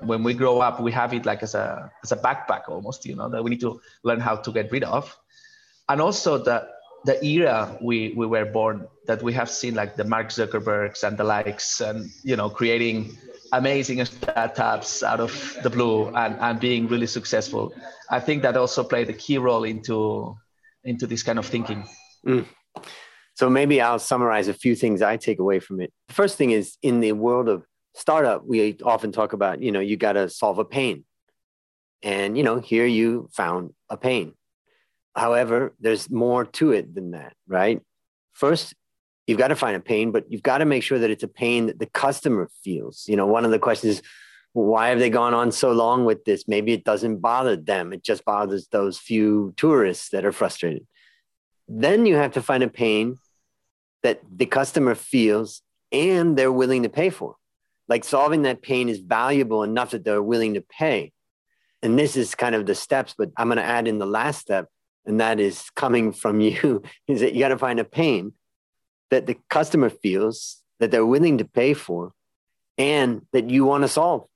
when 0.04 0.22
we 0.22 0.34
grow 0.34 0.60
up, 0.60 0.80
we 0.80 0.92
have 0.92 1.12
it 1.12 1.26
like 1.26 1.42
as 1.42 1.56
a 1.56 1.90
as 2.04 2.12
a 2.12 2.16
backpack 2.16 2.68
almost, 2.68 3.04
you 3.04 3.16
know, 3.16 3.28
that 3.28 3.42
we 3.42 3.50
need 3.50 3.60
to 3.62 3.80
learn 4.04 4.20
how 4.20 4.36
to 4.36 4.52
get 4.52 4.70
rid 4.70 4.84
of 4.84 5.18
and 5.88 6.00
also 6.00 6.38
the 6.38 6.68
the 7.04 7.24
era 7.24 7.78
we 7.80 8.12
we 8.16 8.26
were 8.26 8.44
born 8.44 8.86
that 9.06 9.22
we 9.22 9.32
have 9.32 9.48
seen 9.48 9.74
like 9.74 9.96
the 9.96 10.04
Mark 10.04 10.28
Zuckerbergs 10.28 11.04
and 11.04 11.16
the 11.16 11.24
likes 11.24 11.80
and 11.80 12.10
you 12.22 12.36
know 12.36 12.50
creating 12.50 13.16
amazing 13.52 14.04
startups 14.04 15.02
out 15.02 15.20
of 15.20 15.56
the 15.62 15.70
blue 15.70 16.08
and, 16.14 16.36
and 16.40 16.60
being 16.60 16.86
really 16.86 17.06
successful. 17.06 17.72
I 18.10 18.20
think 18.20 18.42
that 18.42 18.56
also 18.56 18.84
played 18.84 19.08
a 19.08 19.14
key 19.14 19.38
role 19.38 19.64
into 19.64 20.36
into 20.84 21.06
this 21.06 21.22
kind 21.22 21.38
of 21.38 21.46
thinking. 21.46 21.88
Mm. 22.26 22.46
So 23.34 23.48
maybe 23.48 23.80
I'll 23.80 24.00
summarize 24.00 24.48
a 24.48 24.54
few 24.54 24.74
things 24.74 25.00
I 25.00 25.16
take 25.16 25.38
away 25.38 25.60
from 25.60 25.80
it. 25.80 25.92
The 26.08 26.14
first 26.14 26.36
thing 26.36 26.50
is 26.50 26.76
in 26.82 27.00
the 27.00 27.12
world 27.12 27.48
of 27.48 27.64
startup, 27.94 28.44
we 28.44 28.76
often 28.84 29.12
talk 29.12 29.32
about, 29.32 29.62
you 29.62 29.70
know, 29.70 29.80
you 29.80 29.96
got 29.96 30.14
to 30.14 30.28
solve 30.28 30.58
a 30.58 30.64
pain. 30.64 31.04
And, 32.02 32.36
you 32.36 32.42
know, 32.42 32.58
here 32.58 32.86
you 32.86 33.28
found 33.32 33.74
a 33.90 33.96
pain. 33.96 34.34
However, 35.18 35.74
there's 35.80 36.08
more 36.08 36.44
to 36.44 36.72
it 36.72 36.94
than 36.94 37.10
that, 37.10 37.34
right? 37.46 37.82
First, 38.32 38.74
you've 39.26 39.38
got 39.38 39.48
to 39.48 39.56
find 39.56 39.76
a 39.76 39.80
pain, 39.80 40.12
but 40.12 40.30
you've 40.30 40.42
got 40.42 40.58
to 40.58 40.64
make 40.64 40.82
sure 40.82 40.98
that 40.98 41.10
it's 41.10 41.24
a 41.24 41.28
pain 41.28 41.66
that 41.66 41.78
the 41.78 41.86
customer 41.86 42.48
feels. 42.62 43.04
You 43.08 43.16
know, 43.16 43.26
one 43.26 43.44
of 43.44 43.50
the 43.50 43.58
questions 43.58 43.96
is, 43.96 44.02
why 44.52 44.88
have 44.88 44.98
they 44.98 45.10
gone 45.10 45.34
on 45.34 45.52
so 45.52 45.72
long 45.72 46.04
with 46.04 46.24
this? 46.24 46.48
Maybe 46.48 46.72
it 46.72 46.84
doesn't 46.84 47.18
bother 47.18 47.56
them. 47.56 47.92
It 47.92 48.02
just 48.02 48.24
bothers 48.24 48.68
those 48.68 48.98
few 48.98 49.52
tourists 49.56 50.08
that 50.10 50.24
are 50.24 50.32
frustrated. 50.32 50.86
Then 51.68 52.06
you 52.06 52.16
have 52.16 52.32
to 52.32 52.42
find 52.42 52.62
a 52.62 52.68
pain 52.68 53.18
that 54.02 54.20
the 54.34 54.46
customer 54.46 54.94
feels 54.94 55.62
and 55.92 56.36
they're 56.36 56.52
willing 56.52 56.84
to 56.84 56.88
pay 56.88 57.10
for. 57.10 57.36
Like 57.88 58.04
solving 58.04 58.42
that 58.42 58.62
pain 58.62 58.88
is 58.88 59.00
valuable 59.00 59.62
enough 59.64 59.90
that 59.90 60.04
they're 60.04 60.22
willing 60.22 60.54
to 60.54 60.62
pay. 60.62 61.12
And 61.82 61.98
this 61.98 62.16
is 62.16 62.34
kind 62.34 62.54
of 62.54 62.66
the 62.66 62.74
steps, 62.74 63.14
but 63.16 63.30
I'm 63.36 63.48
going 63.48 63.58
to 63.58 63.64
add 63.64 63.86
in 63.86 63.98
the 63.98 64.06
last 64.06 64.40
step 64.40 64.68
and 65.08 65.20
that 65.20 65.40
is 65.40 65.70
coming 65.70 66.12
from 66.12 66.40
you, 66.48 66.82
is 67.08 67.20
that 67.20 67.32
you 67.34 67.40
got 67.40 67.48
to 67.48 67.58
find 67.58 67.80
a 67.80 67.84
pain 67.84 68.34
that 69.10 69.26
the 69.26 69.36
customer 69.48 69.90
feels 69.90 70.62
that 70.78 70.90
they're 70.90 71.06
willing 71.06 71.38
to 71.38 71.44
pay 71.44 71.74
for 71.74 72.12
and 72.76 73.22
that 73.32 73.50
you 73.50 73.64
want 73.64 73.82
to 73.82 73.88
solve. 73.88 74.26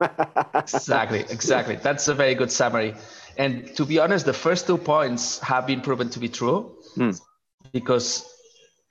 exactly, 0.54 1.24
exactly. 1.30 1.74
That's 1.76 2.06
a 2.06 2.14
very 2.14 2.36
good 2.36 2.52
summary. 2.52 2.94
And 3.36 3.74
to 3.76 3.84
be 3.84 3.98
honest, 3.98 4.26
the 4.26 4.32
first 4.32 4.66
two 4.66 4.78
points 4.78 5.40
have 5.40 5.66
been 5.66 5.80
proven 5.80 6.08
to 6.10 6.20
be 6.20 6.28
true 6.28 6.76
hmm. 6.94 7.10
because 7.72 8.24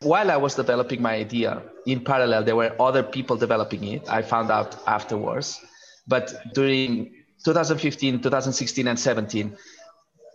while 0.01 0.29
I 0.29 0.37
was 0.37 0.55
developing 0.55 1.01
my 1.01 1.13
idea, 1.13 1.61
in 1.85 2.03
parallel, 2.03 2.43
there 2.43 2.55
were 2.55 2.75
other 2.79 3.03
people 3.03 3.37
developing 3.37 3.83
it. 3.85 4.09
I 4.09 4.21
found 4.21 4.51
out 4.51 4.75
afterwards. 4.85 5.59
But 6.07 6.53
during 6.53 7.13
2015, 7.43 8.21
2016, 8.21 8.87
and 8.87 8.99
17, 8.99 9.55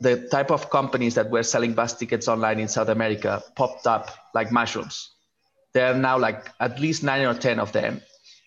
the 0.02 0.28
type 0.28 0.50
of 0.50 0.68
companies 0.68 1.14
that 1.14 1.30
were 1.30 1.42
selling 1.42 1.72
bus 1.74 1.94
tickets 1.94 2.26
online 2.28 2.58
in 2.58 2.68
South 2.68 2.88
America 2.88 3.42
popped 3.54 3.86
up 3.86 4.10
like 4.34 4.50
mushrooms. 4.50 5.10
There 5.74 5.92
are 5.92 5.96
now 5.96 6.18
like 6.18 6.50
at 6.60 6.80
least 6.80 7.02
nine 7.02 7.24
or 7.24 7.34
10 7.34 7.60
of 7.60 7.72
them. 7.72 8.02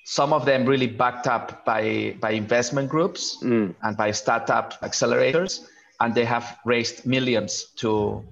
Some 0.06 0.34
of 0.34 0.46
them 0.46 0.66
really 0.66 0.88
backed 0.88 1.28
up 1.28 1.66
by, 1.66 2.16
by 2.20 2.32
investment 2.32 2.90
groups 2.90 3.38
mm. 3.42 3.74
and 3.82 3.98
by 3.98 4.12
startup 4.12 4.80
accelerators. 4.82 5.66
And 6.00 6.14
they 6.14 6.26
have 6.26 6.58
raised 6.66 7.06
millions 7.06 7.72
to, 7.78 8.24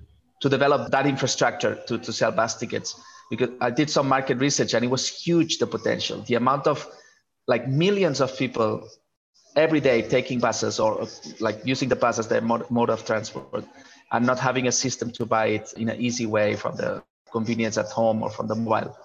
to 0.42 0.50
develop 0.50 0.92
that 0.92 1.08
infrastructure 1.08 1.76
to, 1.88 1.98
to 1.98 2.14
sell 2.14 2.32
bus 2.32 2.60
tickets. 2.60 3.00
Because 3.32 3.50
I 3.62 3.72
did 3.72 3.90
some 3.90 4.08
market 4.08 4.38
research 4.38 4.74
and 4.74 4.84
it 4.84 4.90
was 4.90 5.08
huge, 5.08 5.58
the 5.58 5.66
potential. 5.66 6.22
The 6.28 6.36
amount 6.36 6.68
of 6.68 6.86
like 7.48 7.68
millions 7.68 8.22
of 8.22 8.38
people 8.38 8.88
every 9.56 9.80
day 9.80 10.02
taking 10.02 10.40
buses 10.40 10.80
or 10.80 11.08
like 11.40 11.62
using 11.66 11.90
the 11.90 11.96
bus 11.96 12.20
as 12.20 12.28
their 12.28 12.42
mode, 12.42 12.70
mode 12.70 12.90
of 12.90 13.06
transport 13.06 13.66
and 14.12 14.26
not 14.26 14.40
having 14.40 14.68
a 14.68 14.72
system 14.72 15.12
to 15.12 15.26
buy 15.26 15.48
it 15.48 15.74
in 15.78 15.90
an 15.90 16.00
easy 16.00 16.26
way 16.26 16.56
from 16.56 16.76
the 16.76 17.04
convenience 17.32 17.78
at 17.78 17.88
home 17.88 18.22
or 18.24 18.30
from 18.30 18.48
the 18.48 18.56
mobile. 18.56 18.96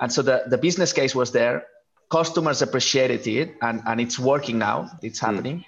And 0.00 0.12
so 0.12 0.22
the, 0.22 0.44
the 0.46 0.58
business 0.58 0.92
case 0.92 1.14
was 1.14 1.32
there. 1.32 1.66
Customers 2.10 2.62
appreciated 2.62 3.26
it 3.26 3.56
and, 3.62 3.82
and 3.86 4.00
it's 4.00 4.18
working 4.18 4.58
now. 4.58 4.90
It's 5.02 5.20
hmm. 5.20 5.26
happening. 5.26 5.58
Mm. 5.58 5.64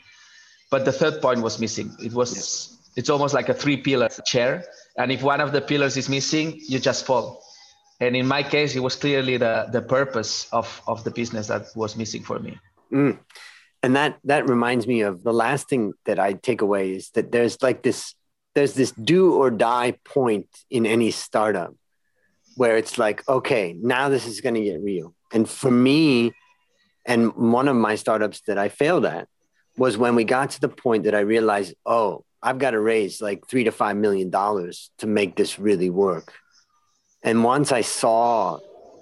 But 0.71 0.85
the 0.85 0.92
third 0.92 1.23
point 1.23 1.42
was 1.42 1.61
missing. 1.61 1.95
It 2.02 2.12
was 2.12 2.35
yes. 2.35 2.78
it's 2.97 3.09
almost 3.09 3.35
like 3.35 3.49
a 3.49 3.54
three 3.54 3.76
pillar 3.76 4.09
chair. 4.25 4.64
And 4.99 5.12
if 5.12 5.23
one 5.23 5.40
of 5.40 5.52
the 5.52 5.61
pillars 5.61 5.97
is 5.97 6.09
missing, 6.09 6.61
you 6.66 6.80
just 6.80 7.06
fall. 7.06 7.42
And 8.00 8.16
in 8.16 8.26
my 8.26 8.42
case, 8.42 8.75
it 8.75 8.80
was 8.80 8.97
clearly 8.97 9.37
the, 9.37 9.68
the 9.73 9.80
purpose 9.80 10.49
of, 10.52 10.83
of 10.87 11.04
the 11.04 11.11
business 11.11 11.47
that 11.47 11.66
was 11.76 11.97
missing 11.97 12.23
for 12.23 12.38
me. 12.40 12.59
Mm 12.92 13.18
and 13.86 13.94
that 13.94 14.18
that 14.24 14.48
reminds 14.48 14.84
me 14.88 15.02
of 15.02 15.22
the 15.22 15.32
last 15.32 15.68
thing 15.68 15.92
that 16.06 16.18
I 16.18 16.32
take 16.32 16.60
away 16.60 16.90
is 16.90 17.10
that 17.10 17.30
there's 17.30 17.62
like 17.62 17.84
this 17.84 18.16
there's 18.56 18.74
this 18.74 18.90
do 18.90 19.34
or 19.34 19.48
die 19.48 19.92
point 20.04 20.48
in 20.68 20.86
any 20.86 21.12
startup 21.12 21.72
where 22.56 22.76
it's 22.76 22.98
like 22.98 23.22
okay 23.28 23.76
now 23.80 24.08
this 24.08 24.26
is 24.26 24.40
going 24.40 24.56
to 24.56 24.60
get 24.60 24.80
real. 24.82 25.14
And 25.32 25.48
for 25.48 25.70
me 25.70 26.32
and 27.04 27.32
one 27.36 27.68
of 27.68 27.76
my 27.76 27.94
startups 27.94 28.40
that 28.48 28.58
I 28.58 28.70
failed 28.70 29.04
at 29.06 29.28
was 29.76 29.96
when 29.96 30.16
we 30.16 30.24
got 30.24 30.50
to 30.50 30.60
the 30.60 30.68
point 30.68 31.04
that 31.04 31.14
I 31.14 31.20
realized 31.20 31.76
oh 31.86 32.24
I've 32.42 32.58
got 32.58 32.72
to 32.72 32.80
raise 32.80 33.22
like 33.22 33.46
3 33.46 33.64
to 33.64 33.70
5 33.70 33.96
million 33.96 34.30
dollars 34.30 34.90
to 34.98 35.06
make 35.06 35.36
this 35.36 35.60
really 35.60 35.90
work. 35.90 36.34
And 37.22 37.44
once 37.44 37.70
I 37.70 37.82
saw 37.82 38.58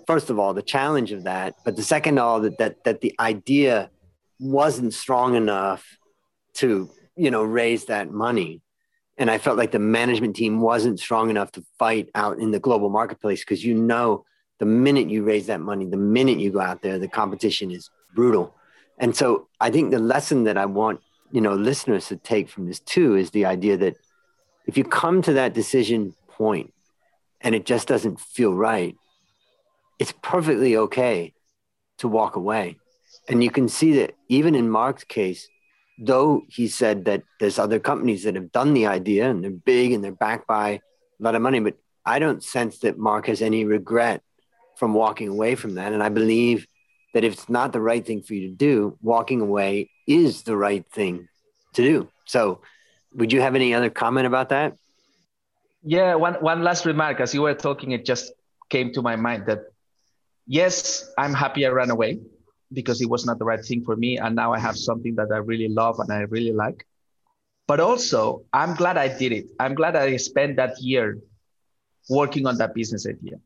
first 0.06 0.28
of 0.28 0.38
all 0.38 0.52
the 0.52 0.68
challenge 0.76 1.10
of 1.10 1.24
that 1.24 1.54
but 1.64 1.74
the 1.74 1.82
second 1.82 2.18
all 2.18 2.40
that 2.40 2.58
that 2.58 2.84
that 2.84 3.00
the 3.00 3.14
idea 3.18 3.88
wasn't 4.44 4.92
strong 4.92 5.34
enough 5.34 5.96
to 6.54 6.90
you 7.16 7.30
know 7.30 7.42
raise 7.42 7.86
that 7.86 8.10
money. 8.10 8.60
And 9.16 9.30
i 9.30 9.38
felt 9.38 9.56
like 9.56 9.70
the 9.70 9.78
management 9.78 10.36
team 10.36 10.60
wasn't 10.60 11.00
strong 11.00 11.30
enough 11.30 11.52
to 11.52 11.64
fight 11.78 12.10
out 12.14 12.38
in 12.38 12.50
the 12.50 12.58
global 12.58 12.90
marketplace 12.90 13.40
because 13.40 13.64
you 13.64 13.74
know 13.74 14.24
the 14.58 14.66
minute 14.66 15.08
you 15.08 15.22
raise 15.22 15.46
that 15.46 15.60
money 15.60 15.86
the 15.86 15.96
minute 15.96 16.38
you 16.38 16.50
go 16.50 16.60
out 16.60 16.82
there 16.82 16.98
the 16.98 17.08
competition 17.08 17.70
is 17.70 17.90
brutal. 18.14 18.54
And 18.98 19.14
so 19.16 19.48
i 19.60 19.70
think 19.70 19.90
the 19.90 19.98
lesson 19.98 20.44
that 20.44 20.58
i 20.58 20.66
want 20.66 21.00
you 21.30 21.40
know 21.40 21.54
listeners 21.54 22.08
to 22.08 22.16
take 22.16 22.48
from 22.48 22.66
this 22.66 22.80
too 22.80 23.16
is 23.16 23.30
the 23.30 23.46
idea 23.46 23.76
that 23.76 23.96
if 24.66 24.76
you 24.76 24.84
come 24.84 25.22
to 25.22 25.34
that 25.34 25.54
decision 25.54 26.14
point 26.28 26.72
and 27.40 27.54
it 27.54 27.64
just 27.64 27.86
doesn't 27.88 28.20
feel 28.20 28.52
right 28.52 28.96
it's 29.98 30.14
perfectly 30.22 30.76
okay 30.76 31.32
to 31.98 32.08
walk 32.08 32.36
away 32.36 32.78
and 33.28 33.43
you 33.43 33.50
can 33.50 33.69
see 33.69 33.95
that 33.95 34.14
even 34.28 34.54
in 34.54 34.71
Mark's 34.71 35.04
case, 35.04 35.49
though 35.99 36.43
he 36.49 36.69
said 36.69 37.04
that 37.07 37.23
there's 37.40 37.59
other 37.59 37.78
companies 37.78 38.25
that 38.25 38.35
have 38.35 38.52
done 38.52 38.75
the 38.75 38.87
idea 38.87 39.31
and 39.31 39.43
they're 39.43 39.50
big 39.50 39.93
and 39.93 40.02
they're 40.02 40.12
backed 40.12 40.47
by 40.47 40.71
a 40.71 40.81
lot 41.21 41.35
of 41.35 41.43
money, 41.43 41.61
but 41.61 41.76
I 42.04 42.19
don't 42.19 42.43
sense 42.43 42.81
that 42.81 42.99
Mark 42.99 43.26
has 43.26 43.40
any 43.40 43.64
regret 43.64 44.23
from 44.76 44.93
walking 44.93 45.28
away 45.28 45.54
from 45.54 45.76
that. 45.76 45.93
And 45.93 46.02
I 46.02 46.09
believe 46.09 46.66
that 47.14 47.25
if 47.25 47.33
it's 47.33 47.49
not 47.49 47.73
the 47.73 47.81
right 47.81 48.04
thing 48.04 48.23
for 48.23 48.35
you 48.35 48.49
to 48.49 48.54
do, 48.54 48.99
walking 49.00 49.40
away 49.40 49.90
is 50.07 50.43
the 50.43 50.57
right 50.57 50.85
thing 50.93 51.28
to 51.75 51.83
do. 51.83 52.09
So 52.26 52.61
would 53.14 53.33
you 53.33 53.40
have 53.40 53.54
any 53.54 53.73
other 53.73 53.90
comment 53.90 54.26
about 54.26 54.49
that? 54.50 54.76
Yeah, 55.83 56.16
one, 56.16 56.35
one 56.35 56.62
last 56.62 56.85
remark. 56.85 57.21
As 57.21 57.33
you 57.33 57.43
were 57.43 57.54
talking, 57.54 57.93
it 57.93 58.04
just 58.04 58.33
came 58.69 58.93
to 58.95 59.02
my 59.02 59.16
mind 59.16 59.47
that 59.47 59.61
yes, 60.47 61.09
I'm 61.16 61.33
happy 61.33 61.64
I 61.64 61.71
ran 61.71 61.90
away 61.90 62.21
because 62.75 63.00
it 63.00 63.09
was 63.09 63.25
not 63.25 63.38
the 63.38 63.45
right 63.45 63.64
thing 63.64 63.83
for 63.85 63.97
me. 63.97 64.19
And 64.19 64.35
now 64.37 64.52
I 64.52 64.59
have 64.59 64.76
something 64.76 65.14
that 65.16 65.28
I 65.33 65.38
really 65.38 65.69
love 65.69 65.99
and 66.00 66.12
I 66.12 66.21
really 66.21 66.52
like. 66.52 66.87
But 67.66 67.81
also, 67.81 68.45
I'm 68.52 68.75
glad 68.75 68.99
I 68.99 69.09
did 69.09 69.33
it. 69.33 69.47
I'm 69.59 69.75
glad 69.75 69.97
I 69.97 70.16
spent 70.16 70.57
that 70.57 70.81
year 70.81 71.19
working 72.11 72.47
on 72.47 72.59
that 72.59 72.75
business 72.75 73.07
idea 73.07 73.37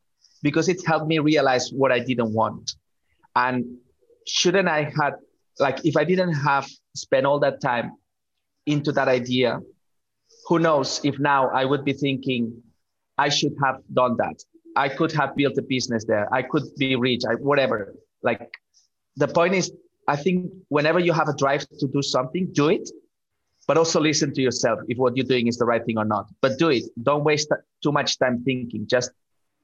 because 0.42 0.68
it 0.68 0.84
helped 0.84 1.06
me 1.06 1.18
realize 1.18 1.70
what 1.70 1.92
I 1.92 2.00
didn't 2.00 2.32
want. 2.32 2.74
And 3.36 3.78
shouldn't 4.26 4.68
I 4.68 4.92
had 5.00 5.14
like 5.58 5.84
if 5.84 5.96
I 5.96 6.04
didn't 6.04 6.34
have 6.34 6.68
spent 6.94 7.26
all 7.26 7.38
that 7.40 7.60
time 7.60 7.92
into 8.66 8.92
that 8.92 9.08
idea, 9.08 9.60
who 10.46 10.58
knows 10.58 11.00
if 11.04 11.18
now 11.18 11.48
I 11.50 11.64
would 11.64 11.84
be 11.84 11.92
thinking 11.92 12.62
I 13.16 13.28
should 13.28 13.54
have 13.64 13.80
done 13.92 14.16
that. 14.18 14.42
I 14.76 14.88
could 14.88 15.12
have 15.12 15.34
built 15.34 15.58
a 15.58 15.62
business 15.62 16.04
there. 16.04 16.32
I 16.32 16.42
could 16.42 16.62
be 16.76 16.94
rich. 16.94 17.22
I, 17.28 17.34
whatever. 17.34 17.94
Like 18.22 18.50
the 19.18 19.28
point 19.28 19.54
is, 19.54 19.72
I 20.06 20.16
think 20.16 20.50
whenever 20.68 20.98
you 20.98 21.12
have 21.12 21.28
a 21.28 21.36
drive 21.36 21.68
to 21.80 21.86
do 21.88 22.00
something, 22.00 22.48
do 22.52 22.68
it, 22.68 22.88
but 23.66 23.76
also 23.76 24.00
listen 24.00 24.32
to 24.32 24.40
yourself 24.40 24.78
if 24.88 24.96
what 24.96 25.16
you're 25.16 25.26
doing 25.26 25.48
is 25.48 25.58
the 25.58 25.66
right 25.66 25.84
thing 25.84 25.98
or 25.98 26.04
not. 26.04 26.30
But 26.40 26.58
do 26.58 26.70
it. 26.70 26.84
Don't 27.02 27.24
waste 27.24 27.52
too 27.82 27.92
much 27.92 28.18
time 28.18 28.42
thinking. 28.44 28.86
Just 28.86 29.10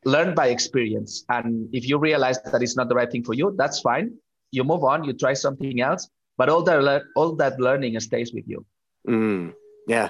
learn 0.05 0.35
by 0.35 0.49
experience. 0.49 1.25
And 1.31 1.69
if 1.73 1.89
you 1.89 1.99
realize 1.99 2.43
that 2.43 2.63
it's 2.63 2.77
not 2.77 2.89
the 2.89 2.95
right 2.95 3.11
thing 3.11 3.25
for 3.25 3.33
you, 3.33 3.55
that's 3.57 3.81
fine. 3.81 4.13
You 4.51 4.65
move 4.65 4.85
on. 4.85 5.05
You 5.05 5.15
try 5.15 5.33
something 5.33 5.81
else. 5.81 6.09
But 6.37 6.49
all 6.49 6.63
that 6.65 7.03
all 7.15 7.37
that 7.37 7.61
learning 7.61 7.99
stays 8.01 8.35
with 8.35 8.45
you. 8.47 8.67
Mm, 9.09 9.55
yeah, 9.87 10.07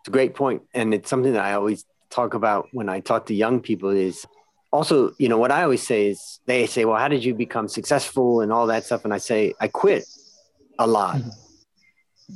it's 0.00 0.08
a 0.08 0.10
great 0.12 0.34
point, 0.34 0.62
and 0.72 0.94
it's 0.94 1.10
something 1.10 1.32
that 1.32 1.44
I 1.44 1.54
always 1.54 1.84
talk 2.10 2.34
about 2.34 2.68
when 2.72 2.88
I 2.88 3.00
talk 3.00 3.26
to 3.26 3.34
young 3.34 3.60
people. 3.60 3.90
Is 3.90 4.24
also, 4.74 5.12
you 5.18 5.28
know, 5.28 5.38
what 5.38 5.52
I 5.52 5.62
always 5.62 5.86
say 5.86 6.08
is 6.08 6.40
they 6.46 6.66
say, 6.66 6.84
well, 6.84 6.98
how 6.98 7.06
did 7.06 7.24
you 7.24 7.32
become 7.32 7.68
successful 7.68 8.40
and 8.40 8.52
all 8.52 8.66
that 8.66 8.84
stuff? 8.84 9.04
And 9.04 9.14
I 9.14 9.18
say, 9.18 9.54
I 9.60 9.68
quit 9.68 10.04
a 10.80 10.86
lot. 10.86 11.18
Mm-hmm. 11.18 11.30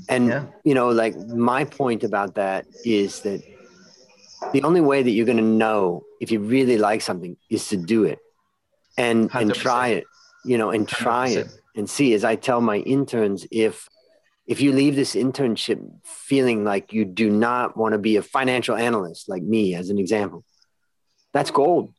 And, 0.08 0.28
yeah. 0.28 0.44
you 0.62 0.74
know, 0.74 0.90
like 0.90 1.16
my 1.26 1.64
point 1.64 2.04
about 2.04 2.36
that 2.36 2.66
is 2.84 3.22
that 3.22 3.42
the 4.52 4.62
only 4.62 4.80
way 4.80 5.02
that 5.02 5.10
you're 5.10 5.26
going 5.26 5.38
to 5.38 5.42
know 5.64 6.04
if 6.20 6.30
you 6.30 6.38
really 6.38 6.78
like 6.78 7.00
something 7.02 7.36
is 7.50 7.66
to 7.70 7.76
do 7.76 8.04
it 8.04 8.20
and, 8.96 9.28
100%. 9.30 9.40
and 9.40 9.54
try 9.54 9.88
it, 9.88 10.04
you 10.44 10.58
know, 10.58 10.70
and 10.70 10.86
try 10.88 11.30
100%. 11.30 11.36
it 11.38 11.48
and 11.74 11.90
see, 11.90 12.14
as 12.14 12.22
I 12.22 12.36
tell 12.36 12.60
my 12.60 12.76
interns, 12.76 13.48
if, 13.50 13.88
if 14.46 14.60
you 14.60 14.70
leave 14.70 14.94
this 14.94 15.16
internship 15.16 15.80
feeling 16.04 16.62
like 16.62 16.92
you 16.92 17.04
do 17.04 17.30
not 17.30 17.76
want 17.76 17.94
to 17.94 17.98
be 17.98 18.14
a 18.14 18.22
financial 18.22 18.76
analyst 18.76 19.28
like 19.28 19.42
me 19.42 19.74
as 19.74 19.90
an 19.90 19.98
example 19.98 20.44
that's 21.32 21.50
gold 21.50 21.92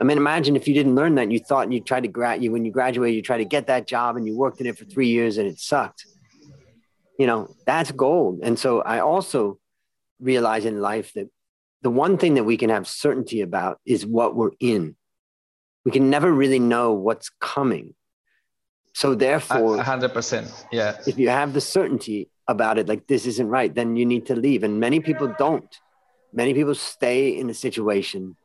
I 0.00 0.04
mean, 0.04 0.18
imagine 0.18 0.56
if 0.56 0.68
you 0.68 0.74
didn't 0.74 0.94
learn 0.94 1.14
that 1.14 1.22
and 1.22 1.32
you 1.32 1.38
thought 1.38 1.72
you 1.72 1.80
tried 1.80 2.02
to 2.02 2.08
grad 2.08 2.42
you 2.42 2.52
when 2.52 2.64
you 2.64 2.70
graduated, 2.70 3.16
you 3.16 3.22
tried 3.22 3.38
to 3.38 3.44
get 3.46 3.68
that 3.68 3.86
job 3.86 4.16
and 4.16 4.26
you 4.26 4.36
worked 4.36 4.60
in 4.60 4.66
it 4.66 4.76
for 4.76 4.84
three 4.84 5.08
years 5.08 5.38
and 5.38 5.48
it 5.48 5.58
sucked. 5.58 6.04
You 7.18 7.26
know, 7.26 7.54
that's 7.64 7.92
gold. 7.92 8.40
And 8.42 8.58
so 8.58 8.82
I 8.82 9.00
also 9.00 9.58
realize 10.20 10.66
in 10.66 10.80
life 10.80 11.12
that 11.14 11.28
the 11.80 11.90
one 11.90 12.18
thing 12.18 12.34
that 12.34 12.44
we 12.44 12.58
can 12.58 12.68
have 12.68 12.86
certainty 12.86 13.40
about 13.40 13.80
is 13.86 14.04
what 14.04 14.36
we're 14.36 14.50
in. 14.60 14.96
We 15.84 15.92
can 15.92 16.10
never 16.10 16.30
really 16.30 16.58
know 16.58 16.92
what's 16.92 17.30
coming. 17.40 17.94
So 18.92 19.14
therefore, 19.14 19.82
hundred 19.82 20.12
percent, 20.12 20.66
yeah. 20.72 20.96
If 21.06 21.18
you 21.18 21.28
have 21.28 21.52
the 21.52 21.60
certainty 21.60 22.30
about 22.48 22.78
it, 22.78 22.88
like 22.88 23.06
this 23.06 23.26
isn't 23.26 23.48
right, 23.48 23.74
then 23.74 23.96
you 23.96 24.06
need 24.06 24.26
to 24.26 24.34
leave. 24.34 24.62
And 24.62 24.80
many 24.80 25.00
people 25.00 25.34
don't. 25.38 25.68
Many 26.32 26.54
people 26.54 26.74
stay 26.74 27.38
in 27.38 27.48
a 27.50 27.54
situation 27.54 28.36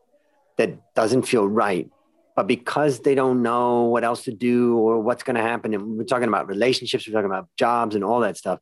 that 0.61 0.93
doesn't 0.93 1.23
feel 1.23 1.47
right. 1.47 1.89
But 2.35 2.47
because 2.47 2.99
they 2.99 3.15
don't 3.15 3.41
know 3.41 3.83
what 3.85 4.03
else 4.03 4.23
to 4.23 4.31
do 4.31 4.77
or 4.77 5.01
what's 5.01 5.23
going 5.23 5.35
to 5.35 5.41
happen, 5.41 5.73
and 5.73 5.97
we're 5.97 6.03
talking 6.03 6.27
about 6.27 6.47
relationships, 6.47 7.07
we're 7.07 7.13
talking 7.13 7.29
about 7.29 7.49
jobs 7.57 7.95
and 7.95 8.03
all 8.03 8.21
that 8.21 8.37
stuff, 8.37 8.59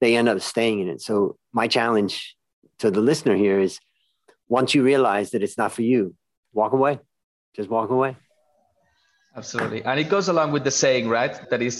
they 0.00 0.16
end 0.16 0.28
up 0.28 0.40
staying 0.40 0.80
in 0.80 0.88
it. 0.88 1.00
So, 1.02 1.36
my 1.52 1.68
challenge 1.68 2.36
to 2.78 2.90
the 2.90 3.00
listener 3.00 3.36
here 3.36 3.60
is 3.60 3.78
once 4.48 4.74
you 4.74 4.82
realize 4.82 5.30
that 5.30 5.42
it's 5.42 5.58
not 5.58 5.72
for 5.72 5.82
you, 5.82 6.14
walk 6.52 6.72
away. 6.72 6.98
Just 7.54 7.68
walk 7.68 7.90
away. 7.90 8.16
Absolutely. 9.36 9.84
And 9.84 10.00
it 10.00 10.08
goes 10.08 10.28
along 10.28 10.52
with 10.52 10.64
the 10.64 10.70
saying, 10.70 11.08
right? 11.08 11.34
That 11.50 11.62
is 11.62 11.76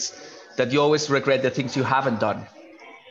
that 0.58 0.70
you 0.70 0.80
always 0.80 1.08
regret 1.10 1.42
the 1.42 1.50
things 1.50 1.76
you 1.76 1.82
haven't 1.82 2.20
done, 2.20 2.46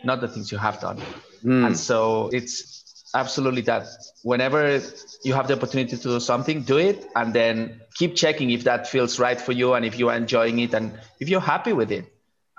not 0.03 0.21
the 0.21 0.27
things 0.27 0.51
you 0.51 0.59
have 0.59 0.79
done. 0.79 0.97
Mm. 1.43 1.65
And 1.65 1.77
so 1.77 2.29
it's 2.31 2.90
absolutely 3.15 3.61
that. 3.63 3.87
Whenever 4.23 4.81
you 5.23 5.33
have 5.33 5.47
the 5.47 5.55
opportunity 5.55 5.97
to 5.97 6.03
do 6.03 6.19
something 6.19 6.61
do 6.61 6.77
it 6.77 7.05
and 7.15 7.33
then 7.33 7.81
keep 7.95 8.15
checking 8.15 8.51
if 8.51 8.63
that 8.63 8.87
feels 8.87 9.19
right 9.19 9.39
for 9.39 9.51
you 9.51 9.73
and 9.73 9.85
if 9.85 9.97
you 9.99 10.09
are 10.09 10.15
enjoying 10.15 10.59
it 10.59 10.73
and 10.73 10.97
if 11.19 11.29
you're 11.29 11.41
happy 11.41 11.73
with 11.73 11.91
it. 11.91 12.05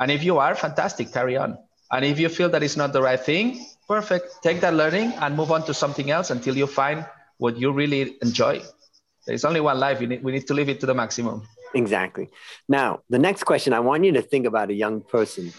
And 0.01 0.11
if 0.11 0.25
you 0.25 0.39
are 0.39 0.55
fantastic 0.55 1.13
carry 1.13 1.37
on. 1.37 1.59
And 1.91 2.05
if 2.05 2.19
you 2.19 2.29
feel 2.29 2.49
that 2.51 2.63
it's 2.63 2.77
not 2.77 2.93
the 2.93 3.03
right 3.03 3.21
thing 3.21 3.65
perfect. 3.89 4.43
Take 4.43 4.61
that 4.61 4.75
learning 4.75 5.13
and 5.21 5.37
move 5.37 5.51
on 5.53 5.65
to 5.67 5.75
something 5.75 6.11
else 6.11 6.31
until 6.31 6.57
you 6.57 6.67
find 6.67 7.07
what 7.39 7.59
you 7.59 7.73
really 7.73 8.17
enjoy. 8.23 8.63
There's 9.27 9.45
only 9.45 9.61
one 9.61 9.79
life. 9.79 10.01
We 10.01 10.07
need, 10.07 10.23
we 10.25 10.33
need 10.33 10.47
to 10.47 10.55
live 10.55 10.69
it 10.69 10.81
to 10.81 10.87
the 10.87 10.95
maximum. 10.95 11.47
Exactly. 11.75 12.31
Now 12.69 13.01
the 13.09 13.19
next 13.19 13.45
question 13.45 13.73
i 13.73 13.81
want 13.81 14.05
you 14.05 14.13
to 14.13 14.23
think 14.23 14.47
about 14.47 14.71
a 14.71 14.75
young 14.75 15.01
person 15.01 15.53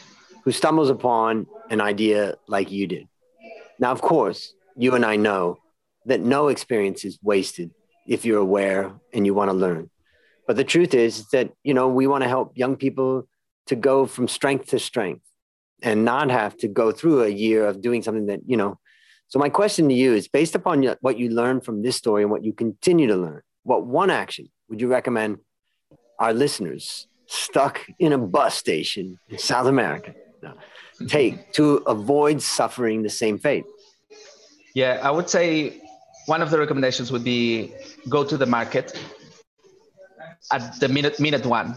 who 0.43 0.51
stumbles 0.51 0.89
upon 0.89 1.47
an 1.69 1.79
idea 1.81 2.35
like 2.47 2.71
you 2.71 2.87
did. 2.87 3.07
Now 3.79 3.91
of 3.91 4.01
course 4.01 4.53
you 4.75 4.95
and 4.95 5.05
I 5.05 5.15
know 5.15 5.57
that 6.05 6.19
no 6.19 6.47
experience 6.47 7.05
is 7.05 7.19
wasted 7.21 7.71
if 8.07 8.25
you're 8.25 8.39
aware 8.39 8.93
and 9.13 9.25
you 9.25 9.33
want 9.33 9.49
to 9.49 9.55
learn. 9.55 9.89
But 10.47 10.57
the 10.57 10.63
truth 10.63 10.93
is 10.93 11.27
that, 11.29 11.51
you 11.63 11.73
know, 11.73 11.87
we 11.87 12.07
want 12.07 12.23
to 12.23 12.27
help 12.27 12.57
young 12.57 12.75
people 12.75 13.27
to 13.67 13.75
go 13.75 14.05
from 14.05 14.27
strength 14.27 14.67
to 14.67 14.79
strength 14.79 15.23
and 15.81 16.03
not 16.03 16.29
have 16.29 16.57
to 16.57 16.67
go 16.67 16.91
through 16.91 17.23
a 17.23 17.29
year 17.29 17.65
of 17.65 17.81
doing 17.81 18.01
something 18.01 18.25
that, 18.27 18.41
you 18.45 18.57
know. 18.57 18.79
So, 19.29 19.39
my 19.39 19.49
question 19.49 19.87
to 19.89 19.95
you 19.95 20.13
is 20.13 20.27
based 20.27 20.53
upon 20.53 20.83
what 21.01 21.17
you 21.17 21.29
learned 21.29 21.65
from 21.65 21.81
this 21.81 21.95
story 21.95 22.23
and 22.23 22.31
what 22.31 22.43
you 22.43 22.53
continue 22.53 23.07
to 23.07 23.15
learn, 23.15 23.41
what 23.63 23.85
one 23.85 24.09
action 24.09 24.49
would 24.69 24.81
you 24.81 24.87
recommend 24.87 25.37
our 26.19 26.33
listeners 26.33 27.07
stuck 27.25 27.81
in 27.99 28.13
a 28.13 28.17
bus 28.17 28.55
station 28.55 29.17
in 29.29 29.37
South 29.37 29.65
America 29.65 30.13
take 31.07 31.51
to 31.53 31.77
avoid 31.87 32.41
suffering 32.41 33.01
the 33.01 33.09
same 33.09 33.39
fate? 33.39 33.65
Yeah, 34.73 34.99
I 35.03 35.11
would 35.11 35.29
say 35.29 35.81
one 36.25 36.41
of 36.41 36.49
the 36.49 36.57
recommendations 36.57 37.11
would 37.11 37.23
be 37.23 37.73
go 38.09 38.23
to 38.23 38.37
the 38.37 38.45
market 38.45 38.97
at 40.51 40.79
the 40.79 40.87
minute 40.87 41.19
minute 41.19 41.45
one. 41.45 41.75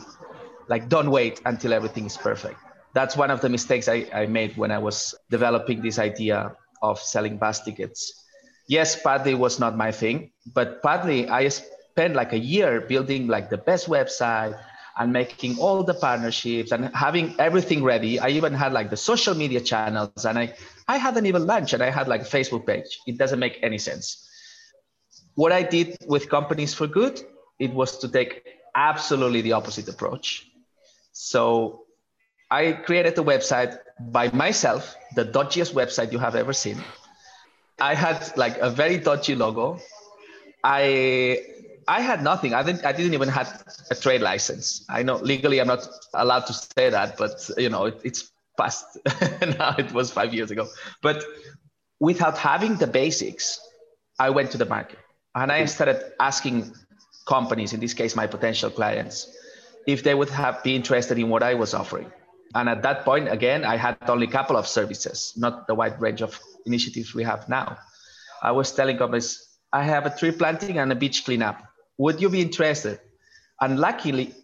Like 0.69 0.89
don't 0.89 1.11
wait 1.11 1.41
until 1.45 1.73
everything 1.73 2.07
is 2.07 2.17
perfect. 2.17 2.57
That's 2.95 3.17
one 3.17 3.31
of 3.31 3.41
the 3.41 3.49
mistakes 3.49 3.89
I, 3.89 4.09
I 4.13 4.27
made 4.27 4.57
when 4.57 4.71
I 4.71 4.79
was 4.79 5.15
developing 5.31 5.83
this 5.83 5.99
idea 5.99 6.57
of 6.83 6.99
selling 6.99 7.37
bus 7.37 7.63
tickets. 7.63 8.25
Yes, 8.69 9.01
partly 9.01 9.35
was 9.35 9.61
not 9.61 9.77
my 9.77 9.93
thing, 9.93 10.33
but 10.55 10.83
partly 10.83 11.29
I 11.29 11.49
spent 11.49 12.15
like 12.15 12.33
a 12.33 12.39
year 12.39 12.81
building 12.81 13.29
like 13.29 13.51
the 13.51 13.59
best 13.59 13.89
website, 13.89 14.59
and 14.99 15.13
making 15.13 15.59
all 15.59 15.83
the 15.83 15.95
partnerships 15.95 16.73
and 16.73 16.95
having 16.95 17.35
everything 17.39 17.85
ready. 17.85 18.19
I 18.19 18.29
even 18.29 18.55
had 18.55 18.73
like 18.73 18.91
the 18.91 18.97
social 18.97 19.35
media 19.35 19.61
channels 19.61 20.25
and 20.25 20.39
I, 20.39 20.55
I 20.89 20.97
hadn't 20.97 21.27
even 21.27 21.47
launched 21.47 21.75
and 21.75 21.83
I 21.83 21.91
had 21.91 22.09
like 22.09 22.23
a 22.23 22.25
Facebook 22.25 22.67
page. 22.67 22.99
It 23.07 23.19
doesn't 23.19 23.39
make 23.39 23.59
any 23.63 23.79
sense. 23.79 24.27
What 25.35 25.53
I 25.53 25.63
did 25.63 25.99
with 26.07 26.31
companies 26.31 26.73
for 26.73 26.87
good, 26.87 27.21
it 27.59 27.73
was 27.73 27.99
to 27.99 28.09
take 28.09 28.43
absolutely 28.75 29.43
the 29.43 29.53
opposite 29.53 29.89
approach. 29.89 30.47
So 31.13 31.83
I 32.51 32.73
created 32.73 33.19
a 33.19 33.23
website 33.23 33.79
by 33.99 34.31
myself, 34.31 34.95
the 35.15 35.25
dodgiest 35.25 35.73
website 35.75 36.13
you 36.13 36.19
have 36.19 36.35
ever 36.37 36.53
seen. 36.53 36.83
I 37.79 37.95
had 37.95 38.33
like 38.37 38.57
a 38.59 38.71
very 38.71 38.99
dodgy 38.99 39.35
logo. 39.35 39.81
I 40.65 41.39
I 41.89 42.01
had 42.01 42.23
nothing. 42.23 42.53
I 42.53 42.63
didn't. 42.63 42.85
I 42.85 42.93
didn't 42.93 43.15
even 43.15 43.29
have 43.29 43.65
a 43.91 43.95
trade 43.95 44.21
license. 44.21 44.85
I 44.89 45.03
know 45.03 45.17
legally 45.17 45.61
I'm 45.61 45.69
not 45.69 45.87
allowed 46.15 46.47
to 46.47 46.53
say 46.53 46.91
that, 46.91 47.17
but 47.17 47.49
you 47.57 47.69
know 47.69 47.87
it, 47.87 48.01
it's 48.03 48.33
past 48.59 48.99
now. 49.59 49.75
It 49.79 49.93
was 49.93 50.11
five 50.11 50.35
years 50.35 50.51
ago. 50.51 50.69
But 51.01 51.25
without 52.01 52.39
having 52.39 52.77
the 52.77 52.87
basics, 52.87 53.61
I 54.19 54.31
went 54.31 54.51
to 54.53 54.59
the 54.59 54.67
market 54.67 54.99
and 55.35 55.53
I 55.53 55.65
started 55.67 56.13
asking 56.19 56.75
companies, 57.29 57.73
in 57.73 57.81
this 57.81 57.95
case 57.95 58.17
my 58.17 58.27
potential 58.27 58.71
clients, 58.71 59.31
if 59.87 60.03
they 60.03 60.15
would 60.15 60.31
have 60.31 60.63
be 60.63 60.75
interested 60.75 61.19
in 61.19 61.29
what 61.29 61.43
I 61.43 61.55
was 61.55 61.75
offering. 61.75 62.11
And 62.55 62.69
at 62.69 62.83
that 62.83 63.05
point, 63.05 63.29
again, 63.29 63.65
I 63.65 63.77
had 63.77 63.97
only 64.09 64.27
a 64.27 64.31
couple 64.31 64.57
of 64.57 64.67
services, 64.67 65.35
not 65.37 65.67
the 65.67 65.75
wide 65.75 66.01
range 66.01 66.23
of 66.23 66.41
initiatives 66.65 67.15
we 67.15 67.23
have 67.25 67.49
now. 67.49 67.77
I 68.43 68.53
was 68.53 68.73
telling 68.73 68.97
companies, 68.97 69.59
I 69.73 69.83
have 69.83 70.07
a 70.07 70.17
tree 70.17 70.33
planting 70.33 70.79
and 70.79 70.91
a 70.91 70.95
beach 70.95 71.25
cleanup 71.25 71.66
would 71.99 72.21
you 72.21 72.29
be 72.29 72.41
interested? 72.41 73.01
And 73.61 73.79
luckily, 73.79 74.35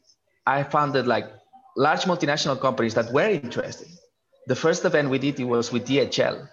I 0.47 0.63
found 0.63 0.95
that 0.95 1.07
like 1.07 1.31
large 1.77 2.03
multinational 2.03 2.61
companies 2.61 2.95
that 2.95 3.13
were 3.13 3.29
interested. 3.29 3.89
The 4.47 4.57
first 4.57 4.85
event 4.85 5.11
we 5.11 5.19
did 5.19 5.39
it 5.39 5.45
was 5.45 5.73
with 5.73 5.87
DHL. 5.87 6.49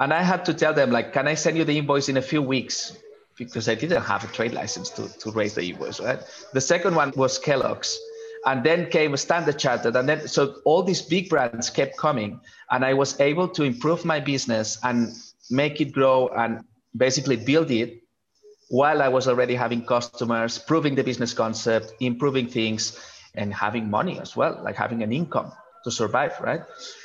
And 0.00 0.12
I 0.12 0.22
had 0.22 0.44
to 0.46 0.54
tell 0.54 0.74
them, 0.74 0.90
like, 0.90 1.12
can 1.12 1.28
I 1.28 1.34
send 1.34 1.56
you 1.56 1.64
the 1.64 1.78
invoice 1.78 2.08
in 2.08 2.16
a 2.16 2.22
few 2.22 2.42
weeks? 2.42 2.96
Because 3.38 3.68
I 3.68 3.74
didn't 3.74 4.02
have 4.02 4.24
a 4.24 4.26
trade 4.28 4.52
license 4.52 4.90
to, 4.90 5.08
to 5.20 5.30
raise 5.30 5.54
the 5.54 5.62
invoice, 5.62 6.00
right? 6.00 6.18
The 6.52 6.60
second 6.60 6.96
one 6.96 7.12
was 7.14 7.38
Kellogg's. 7.38 7.98
And 8.44 8.64
then 8.64 8.90
came 8.90 9.16
Standard 9.16 9.58
Chartered. 9.58 9.94
And 9.94 10.08
then, 10.08 10.26
so 10.26 10.56
all 10.64 10.82
these 10.82 11.00
big 11.00 11.28
brands 11.28 11.70
kept 11.70 11.96
coming. 11.96 12.40
And 12.72 12.84
I 12.84 12.94
was 12.94 13.20
able 13.20 13.46
to 13.50 13.62
improve 13.62 14.04
my 14.04 14.18
business 14.18 14.78
and 14.82 15.14
make 15.50 15.80
it 15.80 15.92
grow 15.92 16.28
and 16.28 16.64
basically 16.96 17.36
build 17.36 17.70
it 17.70 18.01
while 18.72 19.02
I 19.02 19.08
was 19.08 19.28
already 19.28 19.54
having 19.54 19.84
customers, 19.84 20.56
proving 20.56 20.94
the 20.94 21.04
business 21.04 21.34
concept, 21.34 21.92
improving 22.00 22.48
things, 22.48 22.98
and 23.34 23.52
having 23.52 23.90
money 23.90 24.18
as 24.18 24.34
well, 24.34 24.58
like 24.64 24.76
having 24.76 25.02
an 25.02 25.12
income 25.12 25.52
to 25.84 25.90
survive, 25.90 26.32
right? 26.40 26.62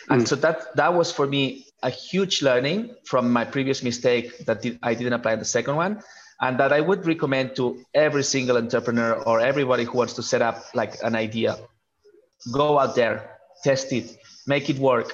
And 0.10 0.21
mm. 0.21 0.27
so 0.27 0.38
that 0.38 0.73
that 0.77 0.93
was 0.93 1.12
for 1.12 1.27
me 1.27 1.65
a 1.84 1.89
huge 1.89 2.41
learning 2.41 2.95
from 3.03 3.34
my 3.34 3.43
previous 3.43 3.84
mistake 3.84 4.45
that 4.45 4.63
I 4.82 4.93
didn't 4.93 5.12
apply 5.12 5.36
the 5.36 5.45
second 5.58 5.75
one, 5.75 6.01
and 6.39 6.58
that 6.58 6.71
I 6.71 6.80
would 6.80 7.06
recommend 7.06 7.58
to 7.58 7.84
every 7.93 8.23
single 8.23 8.56
entrepreneur 8.56 9.21
or 9.27 9.41
everybody 9.41 9.84
who 9.84 9.97
wants 9.97 10.13
to 10.13 10.23
set 10.23 10.41
up 10.41 10.63
like 10.73 10.95
an 11.03 11.15
idea. 11.15 11.58
Go 12.53 12.80
out 12.80 12.95
there, 12.95 13.39
test 13.62 13.91
it, 13.91 14.15
make 14.47 14.69
it 14.69 14.80
work, 14.80 15.12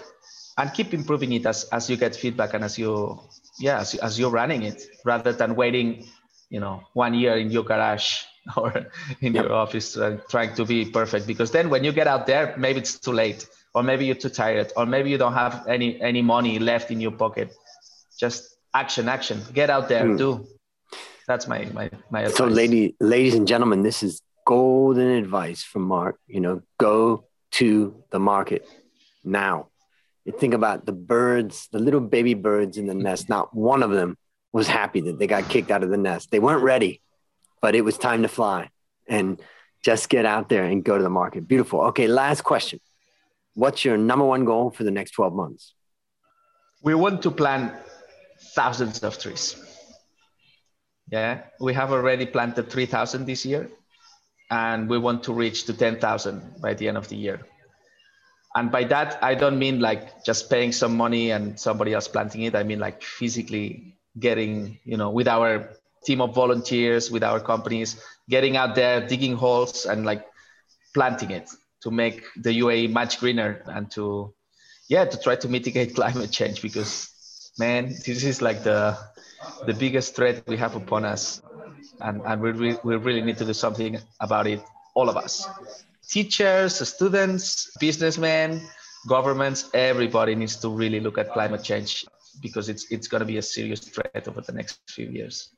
and 0.59 0.71
keep 0.71 0.93
improving 0.93 1.33
it 1.33 1.47
as, 1.47 1.63
as 1.71 1.89
you 1.89 1.97
get 1.97 2.15
feedback 2.15 2.53
and 2.53 2.63
as 2.63 2.77
you 2.77 3.19
yeah 3.59 3.79
as, 3.79 3.95
as 3.95 4.19
you're 4.19 4.29
running 4.29 4.61
it 4.61 4.81
rather 5.03 5.33
than 5.33 5.55
waiting 5.55 6.05
you 6.53 6.59
know 6.59 6.83
one 6.93 7.13
year 7.15 7.35
in 7.35 7.49
your 7.49 7.63
garage 7.63 8.23
or 8.57 8.71
in 9.21 9.33
yep. 9.33 9.45
your 9.45 9.53
office 9.53 9.97
uh, 9.97 10.17
trying 10.29 10.53
to 10.55 10.63
be 10.63 10.85
perfect. 10.85 11.25
Because 11.25 11.49
then 11.51 11.69
when 11.69 11.83
you 11.83 11.91
get 11.91 12.07
out 12.07 12.27
there 12.27 12.55
maybe 12.57 12.79
it's 12.79 12.99
too 12.99 13.11
late 13.11 13.47
or 13.73 13.81
maybe 13.81 14.05
you're 14.05 14.21
too 14.25 14.29
tired 14.29 14.71
or 14.77 14.85
maybe 14.85 15.09
you 15.09 15.17
don't 15.17 15.33
have 15.33 15.65
any 15.67 15.99
any 16.01 16.21
money 16.21 16.59
left 16.59 16.91
in 16.91 17.01
your 17.01 17.11
pocket. 17.11 17.55
Just 18.19 18.57
action 18.73 19.09
action. 19.09 19.41
Get 19.53 19.69
out 19.69 19.89
there 19.89 20.05
mm. 20.05 20.17
do. 20.17 20.47
That's 21.27 21.47
my 21.47 21.65
my 21.73 21.89
my 22.11 22.21
advice. 22.21 22.37
so 22.37 22.45
lady 22.45 22.95
ladies 22.99 23.33
and 23.33 23.47
gentlemen 23.47 23.81
this 23.81 24.03
is 24.03 24.21
golden 24.45 25.09
advice 25.23 25.63
from 25.63 25.83
mark. 25.83 26.19
You 26.27 26.41
know 26.41 26.61
go 26.77 27.25
to 27.57 27.95
the 28.11 28.19
market 28.19 28.67
now. 29.23 29.69
You 30.25 30.33
think 30.33 30.53
about 30.53 30.85
the 30.85 30.91
birds 30.93 31.67
the 31.71 31.79
little 31.79 32.01
baby 32.15 32.35
birds 32.35 32.77
in 32.77 32.85
the 32.85 32.93
nest 32.93 33.27
not 33.35 33.55
one 33.55 33.81
of 33.81 33.89
them 33.89 34.17
was 34.53 34.67
happy 34.67 35.01
that 35.01 35.19
they 35.19 35.27
got 35.27 35.49
kicked 35.49 35.71
out 35.71 35.83
of 35.83 35.89
the 35.89 35.97
nest 35.97 36.31
they 36.31 36.39
weren't 36.39 36.63
ready 36.63 37.01
but 37.61 37.75
it 37.75 37.81
was 37.81 37.97
time 37.97 38.21
to 38.21 38.27
fly 38.27 38.69
and 39.07 39.41
just 39.83 40.09
get 40.09 40.25
out 40.25 40.49
there 40.49 40.63
and 40.63 40.83
go 40.83 40.97
to 40.97 41.03
the 41.03 41.09
market. 41.09 41.47
Beautiful. 41.47 41.81
Okay, 41.91 42.07
last 42.07 42.41
question. 42.41 42.79
What's 43.53 43.85
your 43.85 43.97
number 43.97 44.25
one 44.25 44.45
goal 44.45 44.71
for 44.71 44.83
the 44.83 44.91
next 44.91 45.11
12 45.11 45.33
months? 45.33 45.73
We 46.81 46.95
want 46.95 47.21
to 47.23 47.31
plant 47.31 47.73
thousands 48.55 49.03
of 49.03 49.19
trees. 49.19 49.55
Yeah, 51.11 51.43
we 51.59 51.73
have 51.73 51.91
already 51.91 52.25
planted 52.25 52.69
3,000 52.69 53.25
this 53.25 53.45
year, 53.45 53.69
and 54.49 54.89
we 54.89 54.97
want 54.97 55.23
to 55.23 55.33
reach 55.33 55.65
to 55.65 55.73
10,000 55.73 56.61
by 56.61 56.73
the 56.73 56.87
end 56.87 56.97
of 56.97 57.07
the 57.09 57.15
year. 57.15 57.41
And 58.55 58.71
by 58.71 58.85
that, 58.85 59.23
I 59.23 59.35
don't 59.35 59.59
mean 59.59 59.79
like 59.79 60.23
just 60.23 60.49
paying 60.49 60.71
some 60.71 60.95
money 60.95 61.31
and 61.31 61.59
somebody 61.59 61.93
else 61.93 62.07
planting 62.07 62.43
it. 62.43 62.55
I 62.55 62.63
mean 62.63 62.79
like 62.79 63.01
physically 63.01 63.92
getting, 64.19 64.79
you 64.83 64.97
know, 64.97 65.09
with 65.09 65.27
our 65.27 65.69
team 66.03 66.21
of 66.21 66.35
volunteers 66.35 67.09
with 67.09 67.23
our 67.23 67.39
companies 67.39 68.01
getting 68.29 68.57
out 68.57 68.75
there 68.75 69.05
digging 69.07 69.35
holes 69.35 69.85
and 69.85 70.05
like 70.05 70.25
planting 70.93 71.31
it 71.31 71.49
to 71.81 71.91
make 71.91 72.23
the 72.37 72.59
UAE 72.59 72.91
much 72.91 73.19
greener 73.19 73.63
and 73.67 73.89
to 73.91 74.33
yeah 74.89 75.05
to 75.05 75.17
try 75.19 75.35
to 75.35 75.47
mitigate 75.47 75.95
climate 75.99 76.31
change 76.31 76.61
because 76.61 77.09
man 77.57 77.89
this 78.05 78.23
is 78.23 78.41
like 78.41 78.63
the 78.63 78.97
the 79.65 79.73
biggest 79.73 80.15
threat 80.15 80.43
we 80.47 80.57
have 80.57 80.75
upon 80.75 81.05
us. 81.05 81.41
And, 82.01 82.21
and 82.25 82.41
we, 82.41 82.77
we 82.83 82.95
really 82.95 83.21
need 83.21 83.37
to 83.37 83.45
do 83.45 83.53
something 83.53 83.99
about 84.19 84.47
it 84.47 84.61
all 84.95 85.09
of 85.09 85.17
us. 85.17 85.47
Teachers 86.07 86.75
students 86.87 87.71
businessmen 87.79 88.61
governments 89.07 89.69
everybody 89.73 90.33
needs 90.35 90.55
to 90.57 90.69
really 90.69 90.99
look 90.99 91.17
at 91.17 91.31
climate 91.33 91.63
change 91.63 92.05
because 92.41 92.69
it's 92.69 92.91
it's 92.91 93.07
going 93.07 93.19
to 93.19 93.25
be 93.25 93.37
a 93.37 93.41
serious 93.41 93.79
threat 93.79 94.27
over 94.27 94.41
the 94.41 94.53
next 94.53 94.79
few 94.89 95.07
years 95.07 95.49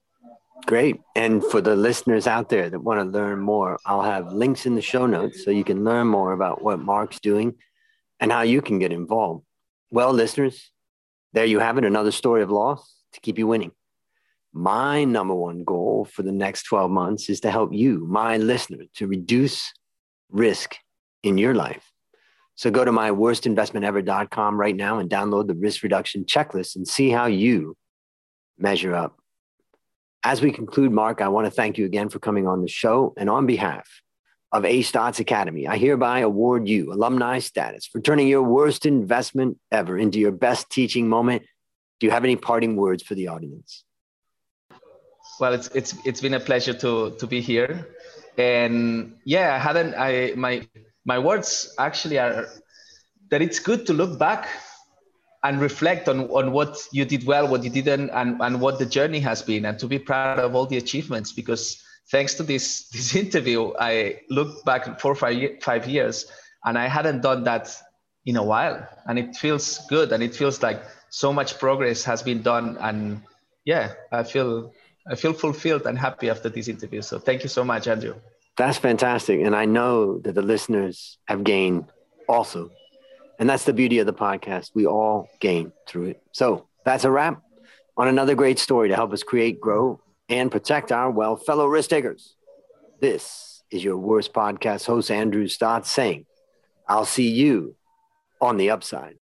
Great. 0.66 1.00
And 1.16 1.44
for 1.44 1.62
the 1.62 1.76
listeners 1.76 2.26
out 2.26 2.50
there 2.50 2.70
that 2.70 2.80
want 2.80 3.00
to 3.00 3.18
learn 3.18 3.40
more, 3.40 3.78
I'll 3.86 4.02
have 4.02 4.34
links 4.34 4.66
in 4.66 4.76
the 4.76 4.82
show 4.82 5.06
notes 5.06 5.44
so 5.44 5.52
you 5.52 5.64
can 5.64 5.84
learn 5.84 6.08
more 6.08 6.32
about 6.34 6.64
what 6.64 6.80
Mark's 6.80 7.20
doing 7.20 7.56
and 8.20 8.32
how 8.32 8.42
you 8.42 8.62
can 8.62 8.80
get 8.80 8.92
involved. 8.92 9.46
Well, 9.92 10.12
listeners, 10.12 10.72
there 11.34 11.46
you 11.46 11.60
have 11.60 11.78
it 11.78 11.86
another 11.86 12.12
story 12.12 12.42
of 12.42 12.50
loss 12.50 12.96
to 13.14 13.20
keep 13.20 13.38
you 13.38 13.46
winning. 13.46 13.74
My 14.54 15.04
number 15.04 15.36
one 15.36 15.64
goal 15.66 16.06
for 16.06 16.24
the 16.24 16.32
next 16.32 16.64
12 16.64 16.90
months 16.90 17.30
is 17.30 17.42
to 17.42 17.52
help 17.52 17.74
you, 17.74 18.06
my 18.08 18.38
listener, 18.38 18.86
to 18.96 19.06
reduce 19.06 19.72
risk 20.30 20.78
in 21.22 21.38
your 21.38 21.54
life. 21.54 21.92
So 22.56 22.72
go 22.72 22.86
to 22.86 22.92
my 22.92 23.12
worstinvestmentever.com 23.12 24.60
right 24.60 24.76
now 24.76 25.00
and 25.00 25.10
download 25.10 25.48
the 25.48 25.56
risk 25.56 25.84
reduction 25.84 26.24
checklist 26.24 26.76
and 26.76 26.88
see 26.88 27.10
how 27.10 27.26
you 27.26 27.76
measure 28.58 28.96
up. 28.96 29.20
As 30.24 30.42
we 30.42 30.52
conclude, 30.52 30.92
Mark, 30.92 31.22
I 31.22 31.28
want 31.28 31.46
to 31.46 31.52
thank 31.52 31.78
you 31.78 31.86
again 31.86 32.10
for 32.10 32.20
coming 32.20 32.48
on 32.48 32.62
the 32.62 32.68
show. 32.68 33.14
And 33.18 33.30
on 33.30 33.46
behalf 33.46 33.88
of 34.52 34.64
A 34.64 34.80
Stotz 34.80 35.20
Academy, 35.20 35.68
I 35.68 35.78
hereby 35.78 36.20
award 36.20 36.68
you 36.68 36.94
alumni 36.94 37.40
status 37.40 37.86
for 37.86 38.00
turning 38.00 38.28
your 38.28 38.42
worst 38.42 38.86
investment 38.86 39.58
ever 39.72 39.98
into 39.98 40.18
your 40.18 40.32
best 40.32 40.70
teaching 40.70 41.10
moment. 41.10 41.44
Do 42.00 42.08
you 42.08 42.12
have 42.12 42.24
any 42.24 42.38
parting 42.38 42.78
words 42.78 43.04
for 43.04 43.16
the 43.16 43.28
audience? 43.28 43.84
Well, 45.40 45.54
it's 45.54 45.68
it's 45.76 45.96
it's 46.06 46.22
been 46.22 46.36
a 46.36 46.40
pleasure 46.40 46.74
to 46.74 47.12
to 47.18 47.28
be 47.28 47.42
here, 47.42 47.90
and 48.38 49.18
yeah, 49.26 49.56
I 49.56 49.58
hadn't 49.58 49.94
I 49.96 50.34
my 50.36 50.66
my 51.06 51.20
words 51.20 51.74
actually 51.78 52.18
are 52.20 52.48
that 53.30 53.42
it's 53.42 53.60
good 53.60 53.86
to 53.88 53.94
look 53.94 54.20
back 54.20 54.48
and 55.44 55.62
reflect 55.62 56.10
on, 56.10 56.22
on 56.32 56.52
what 56.52 56.78
you 56.92 57.06
did 57.06 57.26
well, 57.26 57.48
what 57.48 57.64
you 57.64 57.70
didn't, 57.70 58.10
and, 58.10 58.42
and 58.42 58.60
what 58.60 58.80
the 58.80 58.86
journey 58.86 59.20
has 59.20 59.44
been, 59.44 59.66
and 59.66 59.78
to 59.78 59.88
be 59.88 60.00
proud 60.00 60.40
of 60.40 60.56
all 60.56 60.66
the 60.66 60.78
achievements. 60.78 61.32
Because 61.32 61.84
thanks 62.12 62.34
to 62.36 62.44
this 62.44 62.88
this 62.94 63.16
interview, 63.16 63.72
I 63.80 64.22
look 64.30 64.66
back 64.66 65.00
four 65.00 65.16
five, 65.16 65.62
five 65.62 65.88
years, 65.88 66.26
and 66.64 66.78
I 66.78 66.88
hadn't 66.88 67.22
done 67.22 67.44
that 67.44 67.76
in 68.26 68.38
a 68.38 68.44
while, 68.44 68.88
and 69.06 69.20
it 69.20 69.36
feels 69.36 69.86
good, 69.88 70.12
and 70.12 70.24
it 70.24 70.36
feels 70.36 70.64
like 70.64 70.82
so 71.10 71.32
much 71.32 71.60
progress 71.60 72.04
has 72.04 72.24
been 72.24 72.42
done, 72.42 72.78
and 72.82 73.22
yeah, 73.66 73.94
I 74.12 74.24
feel 74.24 74.74
I 75.08 75.16
feel 75.16 75.34
fulfilled 75.34 75.86
and 75.86 75.98
happy 75.98 76.32
after 76.32 76.50
this 76.50 76.68
interview. 76.68 77.04
So 77.04 77.20
thank 77.20 77.44
you 77.44 77.50
so 77.50 77.64
much, 77.64 77.88
Andrew. 77.88 78.16
That's 78.58 78.78
fantastic, 78.78 79.42
and 79.42 79.56
I 79.56 79.66
know 79.66 80.20
that 80.20 80.34
the 80.34 80.42
listeners 80.42 81.18
have 81.28 81.44
gained 81.44 81.86
also 82.28 82.72
and 83.40 83.50
that's 83.50 83.66
the 83.66 83.74
beauty 83.74 84.00
of 84.00 84.06
the 84.06 84.14
podcast. 84.14 84.72
We 84.74 84.86
all 84.86 85.28
gain 85.40 85.72
through 85.88 86.06
it. 86.06 86.24
So 86.32 86.68
that's 86.84 87.04
a 87.04 87.12
wrap 87.12 87.42
on 87.98 88.08
another 88.08 88.36
great 88.36 88.60
story 88.60 88.90
to 88.90 88.96
help 88.96 89.14
us 89.14 89.24
create, 89.24 89.60
grow, 89.60 90.00
and 90.30 90.52
protect 90.52 90.92
our 90.92 91.12
well 91.12 91.36
fellow 91.36 91.68
risk 91.68 91.90
takers. 91.90 92.36
This 93.02 93.64
is 93.72 93.84
your 93.84 93.98
worst 93.98 94.34
podcast 94.34 94.86
host, 94.86 95.12
Andrew 95.12 95.46
Stotz, 95.46 95.88
saying, 95.88 96.26
I'll 96.88 97.06
see 97.06 97.30
you 97.30 97.76
on 98.40 98.58
the 98.58 98.70
upside. 98.70 99.16